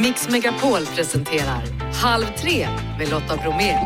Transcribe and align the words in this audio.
Mix 0.00 0.28
Megapol 0.28 0.86
presenterar 0.86 1.62
Halv 2.02 2.26
tre 2.36 2.68
med 2.98 3.08
Lotta 3.10 3.36
Bromé. 3.36 3.76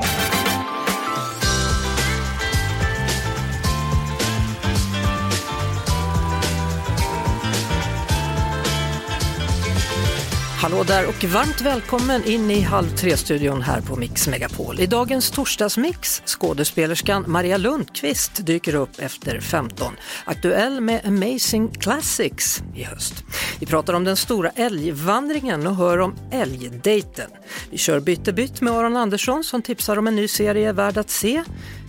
Hallå 10.63 10.83
där 10.83 11.09
och 11.09 11.25
varmt 11.25 11.61
välkommen 11.61 12.25
in 12.25 12.51
i 12.51 12.61
Halv 12.61 12.97
tre-studion 12.97 13.62
här 13.62 13.81
på 13.81 13.97
Mix 13.97 14.29
Megapol. 14.29 14.81
I 14.81 14.87
dagens 14.87 15.31
torsdagsmix, 15.31 16.23
skådespelerskan 16.27 17.25
Maria 17.27 17.57
Lundqvist 17.57 18.47
dyker 18.47 18.75
upp 18.75 18.98
efter 18.98 19.41
15. 19.41 19.93
Aktuell 20.25 20.80
med 20.80 21.07
Amazing 21.07 21.71
Classics 21.71 22.62
i 22.75 22.83
höst. 22.83 23.25
Vi 23.61 23.67
pratar 23.67 23.95
om 23.95 24.05
den 24.05 24.17
stora 24.17 24.51
älgvandringen 24.51 25.67
och 25.67 25.77
hör 25.77 25.98
om 25.98 26.15
älgdejten. 26.30 27.31
Vi 27.70 27.79
kör 27.79 28.01
byttebytt 28.01 28.61
med 28.61 28.73
Aron 28.73 28.97
Andersson 28.97 29.45
som 29.45 29.62
tipsar 29.62 29.97
om 29.97 30.06
en 30.06 30.17
ny 30.17 30.29
serie 30.29 30.73
värd 30.73 30.98
att 30.98 31.11
se. 31.11 31.45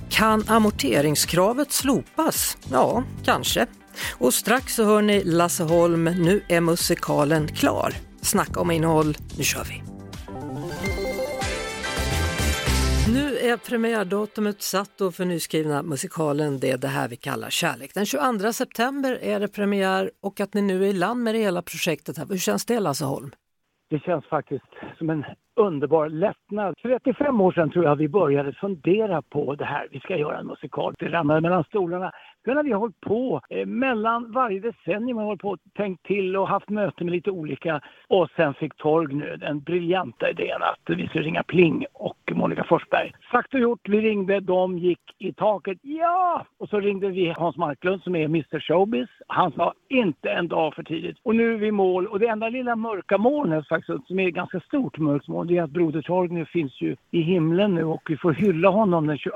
Kan 0.10 0.44
amorteringskravet 0.48 1.72
slopas? 1.72 2.58
Ja, 2.72 3.04
kanske. 3.26 3.66
Och 4.12 4.34
strax 4.34 4.76
så 4.76 4.84
hör 4.84 5.02
ni 5.02 5.24
Lasse 5.24 5.64
Holm, 5.64 6.04
nu 6.04 6.44
är 6.48 6.62
musikalen 6.62 7.48
klar. 7.48 7.94
Snacka 8.24 8.60
om 8.62 8.72
innehåll, 8.72 9.14
nu 9.38 9.44
kör 9.44 9.64
vi! 9.72 9.94
Nu 13.14 13.38
är 13.38 13.58
premiärdatumet 13.70 14.62
satt 14.62 14.98
då 14.98 15.12
för 15.12 15.26
nyskrivna 15.26 15.84
musikalen 15.84 16.60
Det 16.60 16.72
är 16.72 16.78
det 16.78 16.88
här 16.88 17.10
vi 17.10 17.16
kallar 17.16 17.50
kärlek. 17.50 17.94
Den 17.94 18.06
22 18.06 18.54
september 18.54 19.20
är 19.22 19.40
det 19.40 19.48
premiär 19.48 20.12
och 20.22 20.40
att 20.40 20.54
ni 20.54 20.62
nu 20.62 20.84
är 20.84 20.88
i 20.88 20.94
land 20.94 21.24
med 21.24 21.36
det 21.36 21.40
hela 21.40 21.62
projektet. 21.62 22.18
Här. 22.18 22.26
Hur 22.30 22.38
känns 22.38 22.66
det 22.66 22.80
Lasse 22.80 23.06
Holm? 23.06 23.32
Det 23.90 24.00
känns 24.00 24.26
faktiskt 24.26 24.66
som 24.98 25.10
en 25.10 25.26
underbar 25.56 26.10
lättnad. 26.10 26.76
För 26.82 26.90
35 26.90 27.42
år 27.42 27.52
sedan 27.52 27.72
tror 27.72 27.86
jag 27.86 27.96
vi 27.96 28.10
började 28.10 28.54
fundera 28.54 29.22
på 29.22 29.56
det 29.56 29.66
här. 29.66 29.88
Vi 29.92 30.00
ska 30.00 30.18
göra 30.18 30.40
en 30.40 30.48
musikal. 30.48 30.94
Det 31.00 31.06
ramlade 31.06 31.42
mellan 31.42 31.64
stolarna. 31.64 32.12
Sen 32.46 32.58
har 32.58 32.64
vi 32.64 32.72
hållit 32.72 33.02
på 33.02 33.42
eh, 33.50 33.66
mellan 33.66 34.32
varje 34.32 34.60
decennium 34.60 35.18
har 35.18 35.26
hållit 35.26 35.42
på 35.42 35.50
och 35.50 35.60
tänkt 35.76 36.06
till 36.06 36.38
och 36.38 36.48
haft 36.48 36.70
möten 36.70 37.06
med 37.06 37.12
lite 37.12 37.32
olika. 37.32 37.82
Och 38.08 38.30
sen 38.36 38.54
fick 38.54 38.76
Torgny 38.76 39.36
den 39.38 39.60
briljanta 39.60 40.30
idén 40.30 40.62
att 40.62 40.98
vi 40.98 41.08
skulle 41.08 41.24
ringa 41.24 41.44
Pling 41.44 41.86
och 41.94 42.32
Monica 42.32 42.64
Forsberg. 42.64 43.14
Sagt 43.32 43.54
och 43.54 43.60
gjort, 43.60 43.90
vi 43.90 44.02
ringde, 44.02 44.40
de 44.40 44.78
gick 44.78 45.16
i 45.18 45.34
taket. 45.34 45.78
Ja! 45.82 46.46
Och 46.58 46.70
så 46.70 46.80
ringde 46.80 47.10
vi 47.10 47.30
Hans 47.30 47.58
Marklund 47.58 48.02
som 48.04 48.16
är 48.16 48.26
Mr 48.26 48.60
Showbiz. 48.60 49.10
Han 49.28 49.52
sa 49.52 49.74
inte 49.90 50.30
en 50.30 50.48
dag 50.48 50.76
för 50.76 50.84
tidigt. 50.84 51.18
Och 51.24 51.36
nu 51.36 51.54
är 51.54 51.58
vi 51.58 51.68
i 51.68 51.72
mål 51.72 52.08
och 52.08 52.20
det 52.20 52.28
enda 52.28 52.50
lilla 52.50 52.76
mörka 52.76 53.18
molnet 53.18 53.68
faktiskt, 53.68 54.08
som 54.08 54.20
är 54.20 54.28
ett 54.28 54.34
ganska 54.34 54.60
stort 54.60 54.98
mörkt 54.98 55.28
moln, 55.28 55.48
det 55.48 55.58
är 55.58 55.64
att 55.64 55.70
Broder 55.70 56.02
Torgny 56.02 56.46
finns 56.46 56.82
ju 56.82 56.96
i 57.12 57.22
himlen 57.22 57.76
nu 57.76 57.84
och 57.84 58.02
vi 58.10 58.18
får 58.18 58.34
hylla 58.34 58.70
honom 58.70 59.08
den 59.08 59.18
22. 59.18 59.34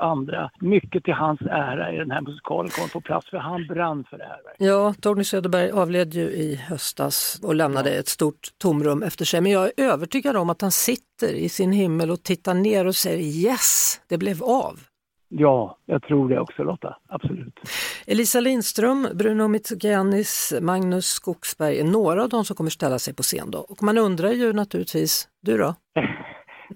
Mycket 0.60 1.04
till 1.04 1.14
hans 1.14 1.40
ära 1.50 1.92
i 1.92 1.96
den 1.96 2.10
här 2.10 2.20
musikalen 2.20 2.70
på 3.00 3.02
plats 3.02 3.30
för 3.30 3.36
han 3.36 3.66
brann 3.66 4.04
för 4.10 4.18
det 4.18 4.24
här. 4.24 4.40
Ja, 4.58 4.94
Torgny 5.00 5.24
Söderberg 5.24 5.70
avled 5.70 6.14
ju 6.14 6.22
i 6.22 6.56
höstas 6.56 7.40
och 7.42 7.54
lämnade 7.54 7.90
ett 7.90 8.08
stort 8.08 8.48
tomrum 8.58 9.02
efter 9.02 9.24
sig. 9.24 9.40
Men 9.40 9.52
jag 9.52 9.64
är 9.64 9.72
övertygad 9.76 10.36
om 10.36 10.50
att 10.50 10.62
han 10.62 10.70
sitter 10.70 11.34
i 11.34 11.48
sin 11.48 11.72
himmel 11.72 12.10
och 12.10 12.22
tittar 12.22 12.54
ner 12.54 12.86
och 12.86 12.94
säger 12.94 13.18
yes, 13.18 14.00
det 14.08 14.18
blev 14.18 14.42
av. 14.42 14.80
Ja, 15.28 15.78
jag 15.86 16.02
tror 16.02 16.28
det 16.28 16.40
också 16.40 16.62
Lotta, 16.62 16.96
absolut. 17.08 17.60
Elisa 18.06 18.40
Lindström, 18.40 19.08
Bruno 19.14 19.48
Mitsogiannis, 19.48 20.54
Magnus 20.60 21.06
Skogsberg 21.06 21.80
är 21.80 21.84
några 21.84 22.22
av 22.22 22.28
de 22.28 22.44
som 22.44 22.56
kommer 22.56 22.70
ställa 22.70 22.98
sig 22.98 23.14
på 23.14 23.22
scen 23.22 23.50
då. 23.50 23.58
Och 23.58 23.82
man 23.82 23.98
undrar 23.98 24.30
ju 24.30 24.52
naturligtvis, 24.52 25.28
du 25.42 25.58
då? 25.58 25.74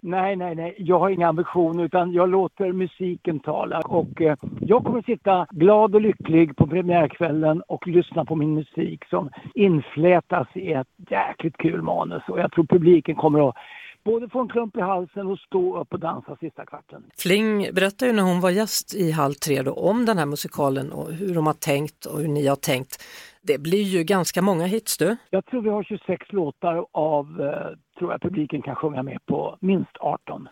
Nej, 0.00 0.36
nej, 0.36 0.54
nej. 0.54 0.74
Jag 0.78 0.98
har 0.98 1.10
inga 1.10 1.28
ambitioner 1.28 1.84
utan 1.84 2.12
jag 2.12 2.28
låter 2.28 2.72
musiken 2.72 3.40
tala. 3.40 3.80
Och 3.80 4.22
eh, 4.22 4.36
jag 4.60 4.84
kommer 4.84 5.02
sitta 5.02 5.46
glad 5.50 5.94
och 5.94 6.00
lycklig 6.00 6.56
på 6.56 6.66
premiärkvällen 6.66 7.62
och 7.68 7.86
lyssna 7.86 8.24
på 8.24 8.36
min 8.36 8.54
musik 8.54 9.04
som 9.04 9.30
inflätas 9.54 10.48
i 10.54 10.72
ett 10.72 10.88
jäkligt 11.10 11.56
kul 11.56 11.82
manus. 11.82 12.22
Och 12.28 12.40
jag 12.40 12.52
tror 12.52 12.64
publiken 12.64 13.14
kommer 13.14 13.48
att 13.48 13.56
både 14.04 14.28
få 14.28 14.40
en 14.40 14.48
klump 14.48 14.76
i 14.76 14.80
halsen 14.80 15.26
och 15.26 15.38
stå 15.38 15.80
upp 15.80 15.92
och 15.92 16.00
dansa 16.00 16.36
sista 16.36 16.66
kvarten. 16.66 17.04
Fling 17.16 17.74
berättade 17.74 18.10
ju 18.10 18.16
när 18.16 18.22
hon 18.22 18.40
var 18.40 18.50
gäst 18.50 18.94
i 18.94 19.10
Halv 19.10 19.34
tre 19.34 19.62
då 19.62 19.72
om 19.72 20.04
den 20.04 20.18
här 20.18 20.26
musikalen 20.26 20.92
och 20.92 21.12
hur 21.12 21.34
de 21.34 21.46
har 21.46 21.54
tänkt 21.54 22.06
och 22.06 22.18
hur 22.18 22.28
ni 22.28 22.46
har 22.46 22.56
tänkt. 22.56 23.02
Det 23.42 23.58
blir 23.60 23.82
ju 23.82 24.04
ganska 24.04 24.42
många 24.42 24.66
hits 24.66 24.98
du. 24.98 25.16
Jag 25.30 25.46
tror 25.46 25.62
vi 25.62 25.70
har 25.70 25.82
26 25.82 26.32
låtar 26.32 26.86
av, 26.92 27.40
eh, 27.40 27.98
tror 27.98 28.12
jag 28.12 28.20
publiken 28.20 28.62
kan 28.62 28.76
sjunga 28.76 29.02
med 29.02 29.18
på, 29.26 29.56
minst 29.60 29.96
18. 30.00 30.48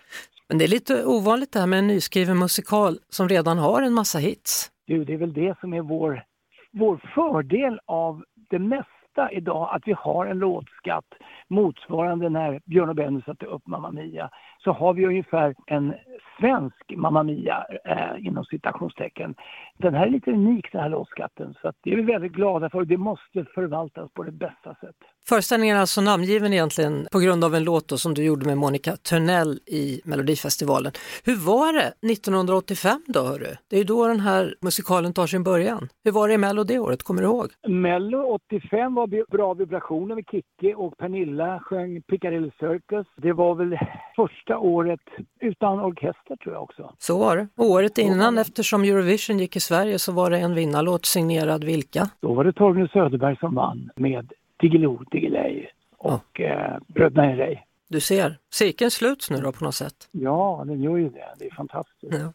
Men 0.49 0.59
det 0.59 0.65
är 0.65 0.69
lite 0.69 1.05
ovanligt 1.05 1.53
det 1.53 1.61
här 1.61 1.67
med 1.67 1.79
en 1.79 1.87
nyskriven 1.87 2.39
musikal 2.39 2.99
som 3.09 3.29
redan 3.29 3.59
har 3.59 3.83
en 3.83 3.93
massa 3.93 4.19
hits. 4.19 4.71
Du, 4.87 5.05
det 5.05 5.13
är 5.15 5.19
väl 5.19 5.33
det 5.33 5.59
som 5.61 5.73
är 5.73 5.81
vår, 5.81 6.25
vår 6.73 7.01
fördel 7.15 7.81
av 7.87 8.25
det 8.51 8.59
mesta 8.59 9.00
idag, 9.29 9.69
att 9.73 9.83
vi 9.89 9.93
har 9.93 10.27
en 10.27 10.39
låtskatt 10.39 11.05
motsvarande 11.49 12.29
när 12.29 12.61
Björn 12.65 12.89
och 12.89 12.95
Benny 12.95 13.23
satte 13.23 13.47
upp 13.47 13.67
Mamma 13.67 13.91
Mia. 13.91 14.31
Så 14.59 14.73
har 14.73 14.95
vi 14.95 15.07
ungefär 15.07 15.55
en 15.67 15.95
svensk 16.39 16.93
Mamma 16.97 17.23
Mia 17.23 17.65
eh, 17.85 18.27
inom 18.27 18.45
citationstecken. 18.45 19.35
Den 19.83 19.95
här 19.95 20.07
är 20.07 20.11
lite 20.11 20.31
unik 20.31 20.73
den 20.73 20.81
här 20.81 20.89
låtskatten 20.89 21.55
så 21.63 21.69
att 21.69 21.77
det 21.83 21.93
är 21.93 21.97
vi 21.97 22.03
väldigt 22.03 22.33
glada 22.33 22.71
för 22.71 22.85
det 22.85 22.97
måste 22.97 23.45
förvaltas 23.55 24.11
på 24.15 24.23
det 24.23 24.33
bästa 24.33 24.75
sätt. 24.75 24.97
Föreställningen 25.29 25.77
är 25.77 25.81
alltså 25.81 26.01
namngiven 26.01 26.53
egentligen 26.53 27.07
på 27.13 27.19
grund 27.19 27.45
av 27.45 27.55
en 27.55 27.65
låt 27.65 27.89
då, 27.89 27.97
som 27.97 28.15
du 28.15 28.25
gjorde 28.25 28.47
med 28.47 28.59
Monica 28.59 28.97
Törnell 28.97 29.59
i 29.67 30.01
Melodifestivalen. 30.05 30.93
Hur 31.25 31.37
var 31.47 31.73
det 31.73 32.13
1985 32.13 33.03
då 33.07 33.21
hörru? 33.21 33.55
Det 33.69 33.77
är 33.77 33.79
ju 33.79 33.85
då 33.85 34.07
den 34.07 34.21
här 34.21 34.55
musikalen 34.61 35.13
tar 35.13 35.27
sin 35.27 35.43
början. 35.45 35.89
Hur 36.05 36.13
var 36.13 36.29
det 36.29 36.35
i 36.35 36.39
Mello 36.39 36.65
det 36.65 36.79
året, 36.79 37.03
kommer 37.03 37.23
du 37.23 37.29
ihåg? 37.29 37.49
Mello 37.69 38.23
85 38.23 38.95
var 38.95 39.31
bra 39.31 39.55
vibrationer 39.55 40.15
med 40.15 40.25
Kikki 40.31 40.75
och 40.77 40.97
Pernilla 40.99 41.61
sjöng 41.61 42.03
Piccadilly 42.03 42.51
Circus. 42.59 43.07
Det 43.17 43.33
var 43.33 43.55
väl 43.55 43.79
första 44.17 44.59
året 44.59 45.01
utan 45.41 45.81
orkester 45.81 46.37
tror 46.37 46.55
jag 46.55 46.63
också. 46.63 46.95
Så 46.99 47.19
var 47.19 47.37
det. 47.37 47.49
Året 47.57 47.99
innan, 47.99 48.39
eftersom 48.39 48.85
Eurovision 48.85 49.39
gick 49.39 49.57
i 49.57 49.61
Sverige, 49.71 49.99
så 49.99 50.13
var 50.13 50.31
det 50.31 50.39
en 50.39 50.55
vinnarlåt 50.55 51.05
signerad 51.05 51.65
vilka? 51.65 52.03
Då 52.21 52.35
var 52.35 52.45
det 52.45 52.53
Torgny 52.53 52.89
Söderberg 52.89 53.37
som 53.37 53.55
vann 53.55 53.91
med 53.97 54.33
Diggiloo 54.61 55.05
Diggiley 55.11 55.67
och 55.99 56.41
eh, 56.41 56.77
Bröderna 56.87 57.23
Herrey. 57.23 57.57
Du 57.93 58.01
ser, 58.01 58.39
cirkeln 58.53 58.91
sluts 58.91 59.31
nu 59.31 59.37
då 59.41 59.53
på 59.53 59.65
något 59.65 59.75
sätt. 59.75 59.95
Ja, 60.11 60.65
den 60.67 60.83
gör 60.83 60.97
ju 60.97 61.09
det. 61.09 61.35
Det 61.39 61.47
är 61.47 61.55
fantastiskt. 61.55 62.15
Ja. 62.15 62.33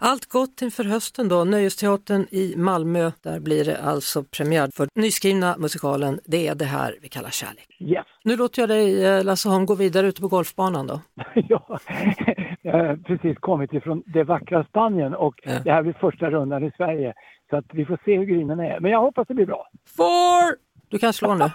Allt 0.00 0.26
gott 0.26 0.62
inför 0.62 0.84
hösten 0.84 1.28
då. 1.28 1.44
Nöjesteatern 1.44 2.26
i 2.30 2.54
Malmö, 2.56 3.10
där 3.22 3.40
blir 3.40 3.64
det 3.64 3.78
alltså 3.82 4.24
premiär 4.24 4.70
för 4.74 4.88
nyskrivna 4.94 5.56
musikalen 5.58 6.20
Det 6.24 6.46
är 6.48 6.54
det 6.54 6.64
här 6.64 6.98
vi 7.02 7.08
kallar 7.08 7.30
kärlek. 7.30 7.76
Yes. 7.80 8.06
Nu 8.24 8.36
låter 8.36 8.62
jag 8.62 8.68
dig, 8.68 9.04
eh, 9.04 9.24
Lasse 9.24 9.48
Holm, 9.48 9.66
gå 9.66 9.74
vidare 9.74 10.06
ute 10.06 10.20
på 10.20 10.28
golfbanan 10.28 10.86
då. 10.86 11.00
ja, 11.34 11.78
jag 12.62 12.72
har 12.72 12.96
precis 12.96 13.38
kommit 13.38 13.72
ifrån 13.72 14.02
det 14.06 14.24
vackra 14.24 14.64
Spanien 14.64 15.14
och 15.14 15.34
Ja. 15.44 15.52
det 15.64 15.72
här 15.72 15.82
blir 15.82 15.92
första 16.00 16.30
rundan 16.30 16.64
i 16.64 16.70
Sverige. 16.76 17.14
Så 17.50 17.56
att 17.56 17.64
vi 17.72 17.84
får 17.84 17.98
se 18.04 18.16
hur 18.18 18.24
grinerna 18.24 18.66
är. 18.66 18.80
Men 18.80 18.90
jag 18.90 19.00
hoppas 19.00 19.28
det 19.28 19.34
blir 19.34 19.46
bra. 19.46 19.68
Four! 19.96 20.56
Du 20.88 20.98
kan 20.98 21.12
slå 21.12 21.34
nu. 21.34 21.44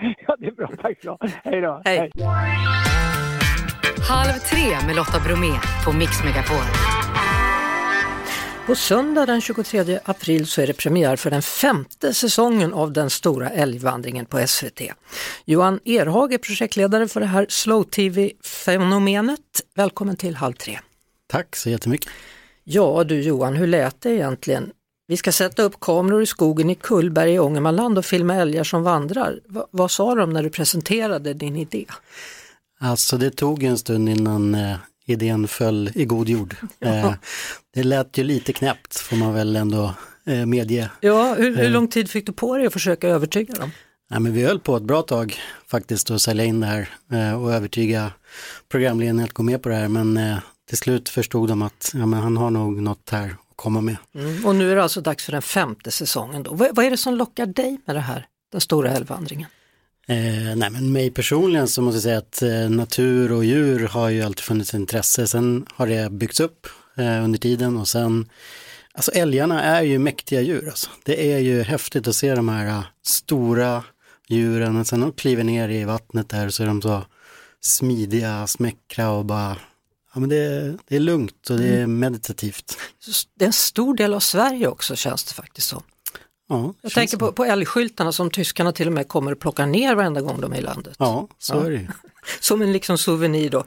Ja, 0.00 0.36
det 0.38 0.46
är 0.46 0.52
bra. 0.52 0.70
Tack 0.82 1.02
så 1.02 1.18
Hej 1.44 1.60
då. 1.60 1.82
Hej. 1.84 2.10
Halv 4.08 4.32
tre 4.32 4.86
med 4.86 4.96
Lotta 4.96 5.20
Bromé 5.20 5.52
på 5.84 5.92
Mix 5.92 6.24
Megapol. 6.24 6.64
På 8.66 8.74
söndag 8.74 9.26
den 9.26 9.40
23 9.40 9.98
april 10.04 10.46
så 10.46 10.60
är 10.62 10.66
det 10.66 10.72
premiär 10.72 11.16
för 11.16 11.30
den 11.30 11.42
femte 11.42 12.14
säsongen 12.14 12.72
av 12.72 12.92
den 12.92 13.10
stora 13.10 13.50
älgvandringen 13.50 14.26
på 14.26 14.46
SVT. 14.46 14.80
Johan 15.44 15.80
Erhag 15.84 16.32
är 16.32 16.38
projektledare 16.38 17.08
för 17.08 17.20
det 17.20 17.26
här 17.26 17.46
slow-tv-fenomenet. 17.48 19.40
Välkommen 19.74 20.16
till 20.16 20.36
Halv 20.36 20.52
tre. 20.52 20.78
Tack 21.26 21.56
så 21.56 21.70
jättemycket. 21.70 22.10
Ja 22.64 23.04
du 23.04 23.22
Johan, 23.22 23.56
hur 23.56 23.66
lät 23.66 24.00
det 24.00 24.10
egentligen? 24.10 24.72
Vi 25.06 25.16
ska 25.16 25.32
sätta 25.32 25.62
upp 25.62 25.80
kameror 25.80 26.22
i 26.22 26.26
skogen 26.26 26.70
i 26.70 26.74
Kullberg 26.74 27.32
i 27.34 27.38
Ångermanland 27.38 27.98
och 27.98 28.04
filma 28.04 28.34
älgar 28.34 28.64
som 28.64 28.82
vandrar. 28.82 29.40
Va- 29.48 29.66
vad 29.70 29.90
sa 29.90 30.14
de 30.14 30.30
när 30.30 30.42
du 30.42 30.50
presenterade 30.50 31.34
din 31.34 31.56
idé? 31.56 31.84
Alltså 32.80 33.18
det 33.18 33.30
tog 33.30 33.62
en 33.62 33.78
stund 33.78 34.08
innan 34.08 34.54
eh, 34.54 34.76
idén 35.06 35.48
föll 35.48 35.90
i 35.94 36.04
god 36.04 36.28
jord. 36.28 36.56
Eh, 36.80 37.14
det 37.74 37.82
lät 37.82 38.18
ju 38.18 38.24
lite 38.24 38.52
knäppt 38.52 38.98
får 38.98 39.16
man 39.16 39.34
väl 39.34 39.56
ändå 39.56 39.94
eh, 40.26 40.46
medge. 40.46 40.90
Ja, 41.00 41.34
hur, 41.38 41.56
hur 41.56 41.68
lång 41.70 41.88
tid 41.88 42.10
fick 42.10 42.26
du 42.26 42.32
på 42.32 42.56
dig 42.56 42.66
att 42.66 42.72
försöka 42.72 43.08
övertyga 43.08 43.54
dem? 43.54 43.70
Ja, 44.10 44.20
men 44.20 44.32
vi 44.32 44.42
höll 44.44 44.60
på 44.60 44.76
ett 44.76 44.82
bra 44.82 45.02
tag 45.02 45.36
faktiskt 45.66 46.10
att 46.10 46.22
sälja 46.22 46.44
in 46.44 46.60
det 46.60 46.66
här 46.66 46.88
eh, 47.12 47.42
och 47.42 47.52
övertyga 47.52 48.12
programledningen 48.68 49.24
att 49.24 49.32
gå 49.32 49.42
med 49.42 49.62
på 49.62 49.68
det 49.68 49.74
här 49.74 49.88
men 49.88 50.16
eh, 50.16 50.36
till 50.68 50.78
slut 50.78 51.08
förstod 51.08 51.48
de 51.48 51.62
att 51.62 51.90
ja, 51.94 52.06
men 52.06 52.20
han 52.20 52.36
har 52.36 52.50
nog 52.50 52.82
något 52.82 53.10
här 53.10 53.36
komma 53.56 53.80
med. 53.80 53.96
Mm. 54.14 54.46
Och 54.46 54.56
nu 54.56 54.72
är 54.72 54.76
det 54.76 54.82
alltså 54.82 55.00
dags 55.00 55.24
för 55.24 55.32
den 55.32 55.42
femte 55.42 55.90
säsongen. 55.90 56.42
Då. 56.42 56.54
Vad, 56.54 56.76
vad 56.76 56.84
är 56.84 56.90
det 56.90 56.96
som 56.96 57.14
lockar 57.14 57.46
dig 57.46 57.80
med 57.84 57.96
det 57.96 58.00
här, 58.00 58.26
den 58.52 58.60
stora 58.60 58.90
älgvandringen? 58.90 59.48
Eh, 60.06 60.56
nej 60.56 60.70
men 60.70 60.92
mig 60.92 61.10
personligen 61.10 61.68
så 61.68 61.82
måste 61.82 61.96
jag 61.96 62.02
säga 62.02 62.18
att 62.18 62.42
eh, 62.42 62.70
natur 62.70 63.32
och 63.32 63.44
djur 63.44 63.88
har 63.88 64.08
ju 64.08 64.22
alltid 64.22 64.44
funnits 64.44 64.74
intresse. 64.74 65.26
Sen 65.26 65.66
har 65.70 65.86
det 65.86 66.10
byggts 66.12 66.40
upp 66.40 66.66
eh, 66.96 67.24
under 67.24 67.38
tiden 67.38 67.76
och 67.76 67.88
sen, 67.88 68.28
alltså 68.94 69.12
älgarna 69.12 69.62
är 69.62 69.82
ju 69.82 69.98
mäktiga 69.98 70.40
djur 70.40 70.68
alltså. 70.68 70.90
Det 71.02 71.32
är 71.32 71.38
ju 71.38 71.62
häftigt 71.62 72.08
att 72.08 72.16
se 72.16 72.34
de 72.34 72.48
här 72.48 72.66
uh, 72.66 72.84
stora 73.02 73.84
djuren 74.28 74.76
och 74.76 74.86
sen 74.86 75.00
de 75.00 75.12
kliver 75.12 75.44
ner 75.44 75.68
i 75.68 75.84
vattnet 75.84 76.28
där 76.28 76.48
så 76.48 76.62
är 76.62 76.66
de 76.66 76.82
så 76.82 77.04
smidiga, 77.60 78.46
smäckra 78.46 79.10
och 79.10 79.24
bara 79.24 79.56
Ja, 80.14 80.20
men 80.20 80.28
det, 80.28 80.36
är, 80.36 80.78
det 80.88 80.96
är 80.96 81.00
lugnt 81.00 81.50
och 81.50 81.58
det 81.58 81.68
är 81.68 81.78
mm. 81.78 81.98
meditativt. 81.98 82.78
Det 83.34 83.44
är 83.44 83.46
en 83.46 83.52
stor 83.52 83.96
del 83.96 84.14
av 84.14 84.20
Sverige 84.20 84.68
också 84.68 84.96
känns 84.96 85.24
det 85.24 85.34
faktiskt 85.34 85.68
så. 85.68 85.82
Ja, 86.48 86.74
jag 86.80 86.92
tänker 86.92 87.16
på, 87.16 87.32
på 87.32 87.44
älgskyltarna 87.44 88.12
som 88.12 88.30
tyskarna 88.30 88.72
till 88.72 88.86
och 88.86 88.92
med 88.92 89.08
kommer 89.08 89.32
att 89.32 89.38
plocka 89.38 89.66
ner 89.66 89.94
varenda 89.94 90.20
gång 90.20 90.40
de 90.40 90.52
är 90.52 90.56
i 90.56 90.60
landet. 90.60 90.96
Ja, 90.98 91.28
så 91.38 91.54
ja. 91.54 91.66
är 91.66 91.70
det 91.70 91.88
Som 92.40 92.62
en 92.62 92.72
liksom 92.72 92.98
souvenir 92.98 93.50
då. 93.50 93.64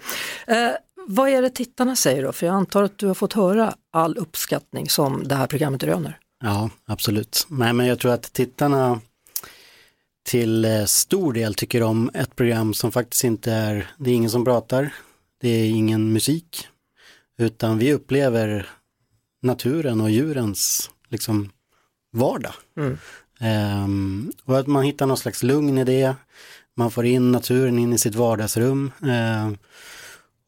Eh, 0.48 0.72
vad 1.08 1.30
är 1.30 1.42
det 1.42 1.50
tittarna 1.50 1.96
säger 1.96 2.24
då? 2.24 2.32
För 2.32 2.46
jag 2.46 2.56
antar 2.56 2.84
att 2.84 2.98
du 2.98 3.08
har 3.08 3.14
fått 3.14 3.34
höra 3.34 3.76
all 3.94 4.18
uppskattning 4.18 4.90
som 4.90 5.28
det 5.28 5.36
här 5.36 5.48
programmet 5.48 5.84
röner. 5.84 6.20
Ja, 6.44 6.70
absolut. 6.86 7.46
Nej, 7.50 7.74
men 7.74 7.86
jag 7.86 8.00
tror 8.00 8.12
att 8.12 8.34
tittarna 8.34 9.02
till 10.28 10.66
eh, 10.66 10.86
stor 10.86 11.34
del 11.34 11.54
tycker 11.54 11.84
om 11.84 12.12
ett 12.14 12.36
program 12.36 12.74
som 12.74 12.92
faktiskt 12.92 13.24
inte 13.24 13.52
är, 13.52 13.92
det 13.98 14.10
är 14.10 14.14
ingen 14.14 14.30
som 14.30 14.46
pratar, 14.46 14.94
det 15.42 15.50
är 15.50 15.70
ingen 15.70 16.14
musik, 16.14 16.68
utan 17.38 17.78
vi 17.78 17.94
upplever 17.94 18.70
naturen 19.42 20.02
och 20.02 20.12
djurens 20.12 20.92
liksom 21.10 21.50
vardag. 22.12 22.54
Mm. 22.78 22.98
Um, 23.84 24.32
och 24.46 24.60
att 24.60 24.68
man 24.68 24.84
hittar 24.84 25.06
någon 25.06 25.18
slags 25.18 25.44
lugn 25.44 25.78
i 25.78 25.84
det, 25.84 26.16
man 26.76 26.92
får 26.92 27.06
in 27.06 27.32
naturen 27.32 27.80
in 27.80 27.94
i 27.94 27.98
sitt 27.98 28.16
vardagsrum. 28.16 28.92
Uh, 29.04 29.52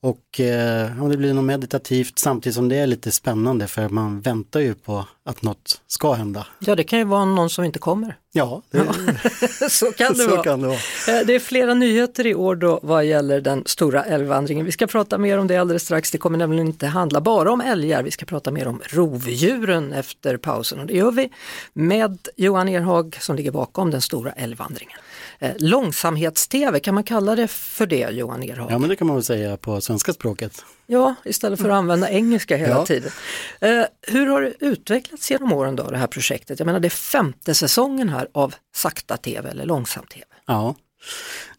och 0.01 0.39
eh, 0.39 1.09
det 1.09 1.17
blir 1.17 1.33
något 1.33 1.43
meditativt 1.45 2.19
samtidigt 2.19 2.55
som 2.55 2.69
det 2.69 2.75
är 2.75 2.87
lite 2.87 3.11
spännande 3.11 3.67
för 3.67 3.89
man 3.89 4.21
väntar 4.21 4.59
ju 4.59 4.75
på 4.75 5.05
att 5.25 5.41
något 5.41 5.81
ska 5.87 6.13
hända. 6.13 6.47
Ja 6.59 6.75
det 6.75 6.83
kan 6.83 6.99
ju 6.99 7.05
vara 7.05 7.25
någon 7.25 7.49
som 7.49 7.63
inte 7.63 7.79
kommer. 7.79 8.15
Ja, 8.31 8.61
det, 8.71 8.77
så, 9.69 9.91
kan 9.91 10.13
det, 10.13 10.19
så 10.23 10.29
vara. 10.29 10.43
kan 10.43 10.61
det 10.61 10.67
vara. 10.67 10.77
Eh, 11.07 11.25
det 11.25 11.35
är 11.35 11.39
flera 11.39 11.73
nyheter 11.73 12.27
i 12.27 12.35
år 12.35 12.55
då 12.55 12.79
vad 12.83 13.05
gäller 13.05 13.41
den 13.41 13.63
stora 13.65 14.03
älgvandringen. 14.03 14.65
Vi 14.65 14.71
ska 14.71 14.87
prata 14.87 15.17
mer 15.17 15.37
om 15.37 15.47
det 15.47 15.57
alldeles 15.57 15.83
strax. 15.83 16.11
Det 16.11 16.17
kommer 16.17 16.37
nämligen 16.37 16.67
inte 16.67 16.87
handla 16.87 17.21
bara 17.21 17.51
om 17.51 17.61
älgar. 17.61 18.03
Vi 18.03 18.11
ska 18.11 18.25
prata 18.25 18.51
mer 18.51 18.67
om 18.67 18.81
rovdjuren 18.85 19.93
efter 19.93 20.37
pausen 20.37 20.79
och 20.79 20.85
det 20.85 20.93
gör 20.93 21.11
vi 21.11 21.29
med 21.73 22.27
Johan 22.35 22.69
Erhag 22.69 23.17
som 23.19 23.35
ligger 23.35 23.51
bakom 23.51 23.91
den 23.91 24.01
stora 24.01 24.31
älgvandringen. 24.31 24.97
Eh, 25.39 25.51
långsamhets-tv, 25.57 26.79
kan 26.79 26.95
man 26.95 27.03
kalla 27.03 27.35
det 27.35 27.47
för 27.47 27.85
det 27.85 28.09
Johan 28.11 28.43
Erhag? 28.43 28.71
Ja 28.71 28.77
men 28.77 28.89
det 28.89 28.95
kan 28.95 29.07
man 29.07 29.15
väl 29.15 29.23
säga 29.23 29.57
på 29.57 29.81
svenska 29.81 30.13
språket. 30.13 30.65
Ja, 30.87 31.15
istället 31.25 31.59
för 31.59 31.69
att 31.69 31.75
använda 31.75 32.09
engelska 32.09 32.57
hela 32.57 32.73
ja. 32.73 32.85
tiden. 32.85 33.11
Eh, 33.59 33.83
hur 34.01 34.27
har 34.27 34.41
det 34.41 34.53
utvecklats 34.59 35.31
genom 35.31 35.53
åren 35.53 35.75
då, 35.75 35.89
det 35.89 35.97
här 35.97 36.07
projektet? 36.07 36.59
Jag 36.59 36.65
menar 36.65 36.79
det 36.79 36.87
är 36.87 36.89
femte 36.89 37.53
säsongen 37.53 38.09
här 38.09 38.27
av 38.31 38.55
sakta-tv 38.75 39.49
eller 39.49 39.65
långsam-tv. 39.65 40.25
Ja, 40.45 40.75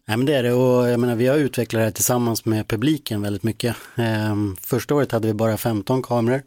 Nej, 0.05 0.17
men 0.17 0.25
det 0.25 0.33
är 0.33 0.43
det 0.43 0.53
och 0.53 0.89
jag 0.89 0.99
menar, 0.99 1.15
vi 1.15 1.27
har 1.27 1.37
utvecklat 1.37 1.79
det 1.79 1.83
här 1.83 1.91
tillsammans 1.91 2.45
med 2.45 2.67
publiken 2.67 3.21
väldigt 3.21 3.43
mycket. 3.43 3.75
Eh, 3.97 4.35
första 4.61 4.95
året 4.95 5.11
hade 5.11 5.27
vi 5.27 5.33
bara 5.33 5.57
15 5.57 6.01
kameror 6.01 6.41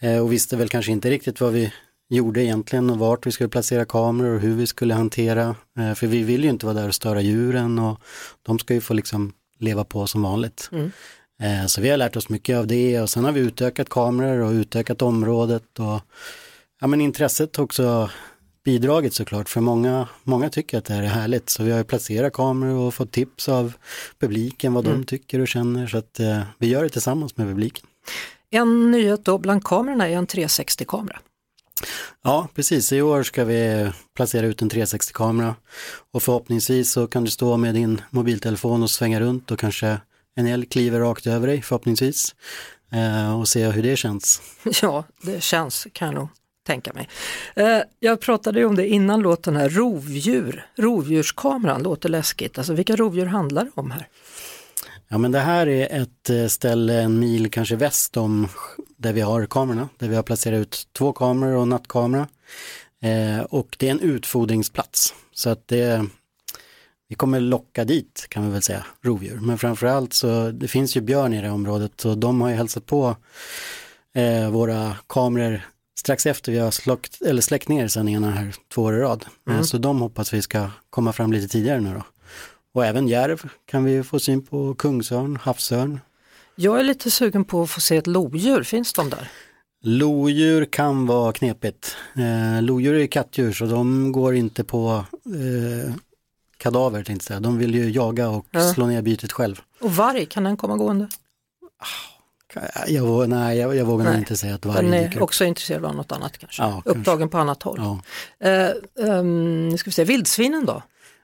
eh, 0.00 0.18
och 0.18 0.32
visste 0.32 0.56
väl 0.56 0.68
kanske 0.68 0.92
inte 0.92 1.10
riktigt 1.10 1.40
vad 1.40 1.52
vi 1.52 1.72
gjorde 2.08 2.44
egentligen 2.44 2.90
och 2.90 2.98
vart 2.98 3.26
vi 3.26 3.32
skulle 3.32 3.48
placera 3.48 3.84
kameror 3.84 4.34
och 4.34 4.40
hur 4.40 4.54
vi 4.54 4.66
skulle 4.66 4.94
hantera. 4.94 5.56
Eh, 5.78 5.94
för 5.94 6.06
vi 6.06 6.22
vill 6.22 6.44
ju 6.44 6.50
inte 6.50 6.66
vara 6.66 6.74
där 6.74 6.88
och 6.88 6.94
störa 6.94 7.20
djuren 7.20 7.78
och 7.78 8.00
de 8.42 8.58
ska 8.58 8.74
ju 8.74 8.80
få 8.80 8.94
liksom 8.94 9.32
leva 9.58 9.84
på 9.84 10.06
som 10.06 10.22
vanligt. 10.22 10.68
Mm. 10.72 10.90
Eh, 11.42 11.66
så 11.66 11.80
vi 11.80 11.90
har 11.90 11.96
lärt 11.96 12.16
oss 12.16 12.28
mycket 12.28 12.56
av 12.56 12.66
det 12.66 13.00
och 13.00 13.10
sen 13.10 13.24
har 13.24 13.32
vi 13.32 13.40
utökat 13.40 13.88
kameror 13.88 14.38
och 14.38 14.52
utökat 14.52 15.02
området 15.02 15.78
och 15.78 16.00
ja 16.80 16.86
men 16.86 17.00
intresset 17.00 17.56
har 17.56 17.64
också 17.64 18.10
bidragit 18.64 19.14
såklart 19.14 19.48
för 19.48 19.60
många, 19.60 20.08
många 20.22 20.50
tycker 20.50 20.78
att 20.78 20.84
det 20.84 20.94
här 20.94 21.02
är 21.02 21.06
härligt 21.06 21.50
så 21.50 21.62
vi 21.62 21.70
har 21.70 21.84
placerat 21.84 22.32
kameror 22.32 22.86
och 22.86 22.94
fått 22.94 23.12
tips 23.12 23.48
av 23.48 23.72
publiken 24.18 24.74
vad 24.74 24.86
mm. 24.86 24.98
de 24.98 25.06
tycker 25.06 25.40
och 25.40 25.48
känner 25.48 25.86
så 25.86 25.98
att 25.98 26.20
eh, 26.20 26.40
vi 26.58 26.68
gör 26.68 26.82
det 26.82 26.88
tillsammans 26.88 27.36
med 27.36 27.46
publiken. 27.46 27.86
En 28.50 28.90
nyhet 28.90 29.24
då 29.24 29.38
bland 29.38 29.64
kamerorna 29.64 30.08
är 30.08 30.16
en 30.16 30.26
360-kamera. 30.26 31.20
Ja, 32.22 32.48
precis. 32.54 32.92
I 32.92 33.02
år 33.02 33.22
ska 33.22 33.44
vi 33.44 33.90
placera 34.16 34.46
ut 34.46 34.62
en 34.62 34.70
360-kamera 34.70 35.54
och 36.12 36.22
förhoppningsvis 36.22 36.92
så 36.92 37.06
kan 37.06 37.24
du 37.24 37.30
stå 37.30 37.56
med 37.56 37.74
din 37.74 38.00
mobiltelefon 38.10 38.82
och 38.82 38.90
svänga 38.90 39.20
runt 39.20 39.50
och 39.50 39.58
kanske 39.58 40.00
en 40.34 40.46
älg 40.46 40.66
kliver 40.66 41.00
rakt 41.00 41.26
över 41.26 41.46
dig 41.46 41.62
förhoppningsvis 41.62 42.34
eh, 42.92 43.40
och 43.40 43.48
se 43.48 43.66
hur 43.66 43.82
det 43.82 43.96
känns. 43.96 44.42
Ja, 44.82 45.04
det 45.22 45.42
känns 45.42 45.86
kan 45.92 46.08
jag 46.08 46.14
nog 46.14 46.28
tänka 46.66 46.92
mig. 46.92 47.08
Eh, 47.54 47.80
jag 47.98 48.20
pratade 48.20 48.58
ju 48.58 48.64
om 48.64 48.76
det 48.76 48.88
innan 48.88 49.20
låten 49.20 49.56
här, 49.56 49.68
rovdjur, 49.68 50.66
rovdjurskameran 50.76 51.82
låter 51.82 52.08
läskigt. 52.08 52.58
Alltså 52.58 52.72
vilka 52.72 52.96
rovdjur 52.96 53.26
handlar 53.26 53.64
det 53.64 53.70
om 53.74 53.90
här? 53.90 54.08
Ja 55.08 55.18
men 55.18 55.32
det 55.32 55.38
här 55.38 55.68
är 55.68 56.02
ett 56.02 56.30
eh, 56.30 56.46
ställe 56.46 57.00
en 57.02 57.18
mil 57.18 57.50
kanske 57.50 57.76
väst 57.76 58.16
om 58.16 58.48
där 58.96 59.12
vi 59.12 59.20
har 59.20 59.46
kamerorna, 59.46 59.88
där 59.98 60.08
vi 60.08 60.16
har 60.16 60.22
placerat 60.22 60.60
ut 60.60 60.88
två 60.92 61.12
kameror 61.12 61.56
och 61.56 61.68
nattkamera. 61.68 62.28
Eh, 63.02 63.40
och 63.40 63.76
det 63.78 63.86
är 63.86 63.90
en 63.90 64.00
utfodringsplats 64.00 65.14
så 65.32 65.50
att 65.50 65.68
det, 65.68 66.06
vi 67.08 67.14
kommer 67.14 67.40
locka 67.40 67.84
dit 67.84 68.26
kan 68.28 68.46
vi 68.46 68.52
väl 68.52 68.62
säga, 68.62 68.86
rovdjur. 69.02 69.38
Men 69.40 69.58
framförallt 69.58 70.12
så 70.12 70.50
det 70.50 70.68
finns 70.68 70.96
ju 70.96 71.00
björn 71.00 71.34
i 71.34 71.42
det 71.42 71.50
området 71.50 72.04
och 72.04 72.18
de 72.18 72.40
har 72.40 72.48
ju 72.48 72.54
hälsat 72.54 72.86
på 72.86 73.16
eh, 74.14 74.50
våra 74.50 74.96
kameror 75.06 75.62
strax 75.98 76.26
efter 76.26 76.52
vi 76.52 76.58
har 76.58 76.70
släckt, 76.70 77.22
eller 77.22 77.42
släckt 77.42 77.68
ner 77.68 77.88
sändningarna 77.88 78.30
här 78.30 78.54
två 78.74 78.82
år 78.82 78.94
i 78.94 79.00
rad. 79.00 79.24
Eh, 79.48 79.52
mm. 79.52 79.64
Så 79.64 79.78
de 79.78 80.00
hoppas 80.00 80.34
vi 80.34 80.42
ska 80.42 80.70
komma 80.90 81.12
fram 81.12 81.32
lite 81.32 81.48
tidigare 81.48 81.80
nu 81.80 81.94
då. 81.94 82.02
Och 82.78 82.86
även 82.86 83.08
järv 83.08 83.50
kan 83.66 83.84
vi 83.84 84.02
få 84.02 84.18
syn 84.18 84.42
på, 84.42 84.74
kungsörn, 84.74 85.36
havsörn. 85.36 86.00
Jag 86.54 86.80
är 86.80 86.84
lite 86.84 87.10
sugen 87.10 87.44
på 87.44 87.62
att 87.62 87.70
få 87.70 87.80
se 87.80 87.96
ett 87.96 88.06
lodjur, 88.06 88.62
finns 88.62 88.92
de 88.92 89.10
där? 89.10 89.30
Lodjur 89.82 90.64
kan 90.64 91.06
vara 91.06 91.32
knepigt. 91.32 91.96
Eh, 92.16 92.62
lodjur 92.62 92.94
är 92.94 93.06
kattdjur 93.06 93.52
så 93.52 93.64
de 93.64 94.12
går 94.12 94.34
inte 94.34 94.64
på 94.64 95.04
eh, 95.26 95.94
kadaver 96.56 97.04
tänkte 97.04 97.26
säga. 97.26 97.40
De 97.40 97.58
vill 97.58 97.74
ju 97.74 97.90
jaga 97.90 98.28
och 98.28 98.46
ja. 98.50 98.72
slå 98.72 98.86
ner 98.86 99.02
bytet 99.02 99.32
själv. 99.32 99.60
Och 99.80 99.96
varg, 99.96 100.26
kan 100.26 100.44
den 100.44 100.56
komma 100.56 100.76
gående? 100.76 101.08
Ah, 101.78 102.86
jag, 102.86 103.28
nej, 103.28 103.58
jag, 103.58 103.76
jag 103.76 103.84
vågar 103.84 104.04
nej. 104.04 104.18
inte 104.18 104.36
säga 104.36 104.54
att 104.54 104.66
varg 104.66 104.84
Den 104.84 104.94
är 104.94 105.22
också 105.22 105.44
intresserad 105.44 105.84
av 105.84 105.96
något 105.96 106.12
annat 106.12 106.38
kanske, 106.38 106.62
ja, 106.62 106.82
upptagen 106.84 107.04
kanske. 107.04 107.28
på 107.28 107.38
annat 107.38 107.62
håll. 107.62 107.78
Ja. 107.78 108.00
Eh, 108.48 108.70
um, 108.94 109.78
ska 109.78 109.90
vi 109.90 109.94
se, 109.94 110.04
vildsvinen 110.04 110.66
då? 110.66 110.82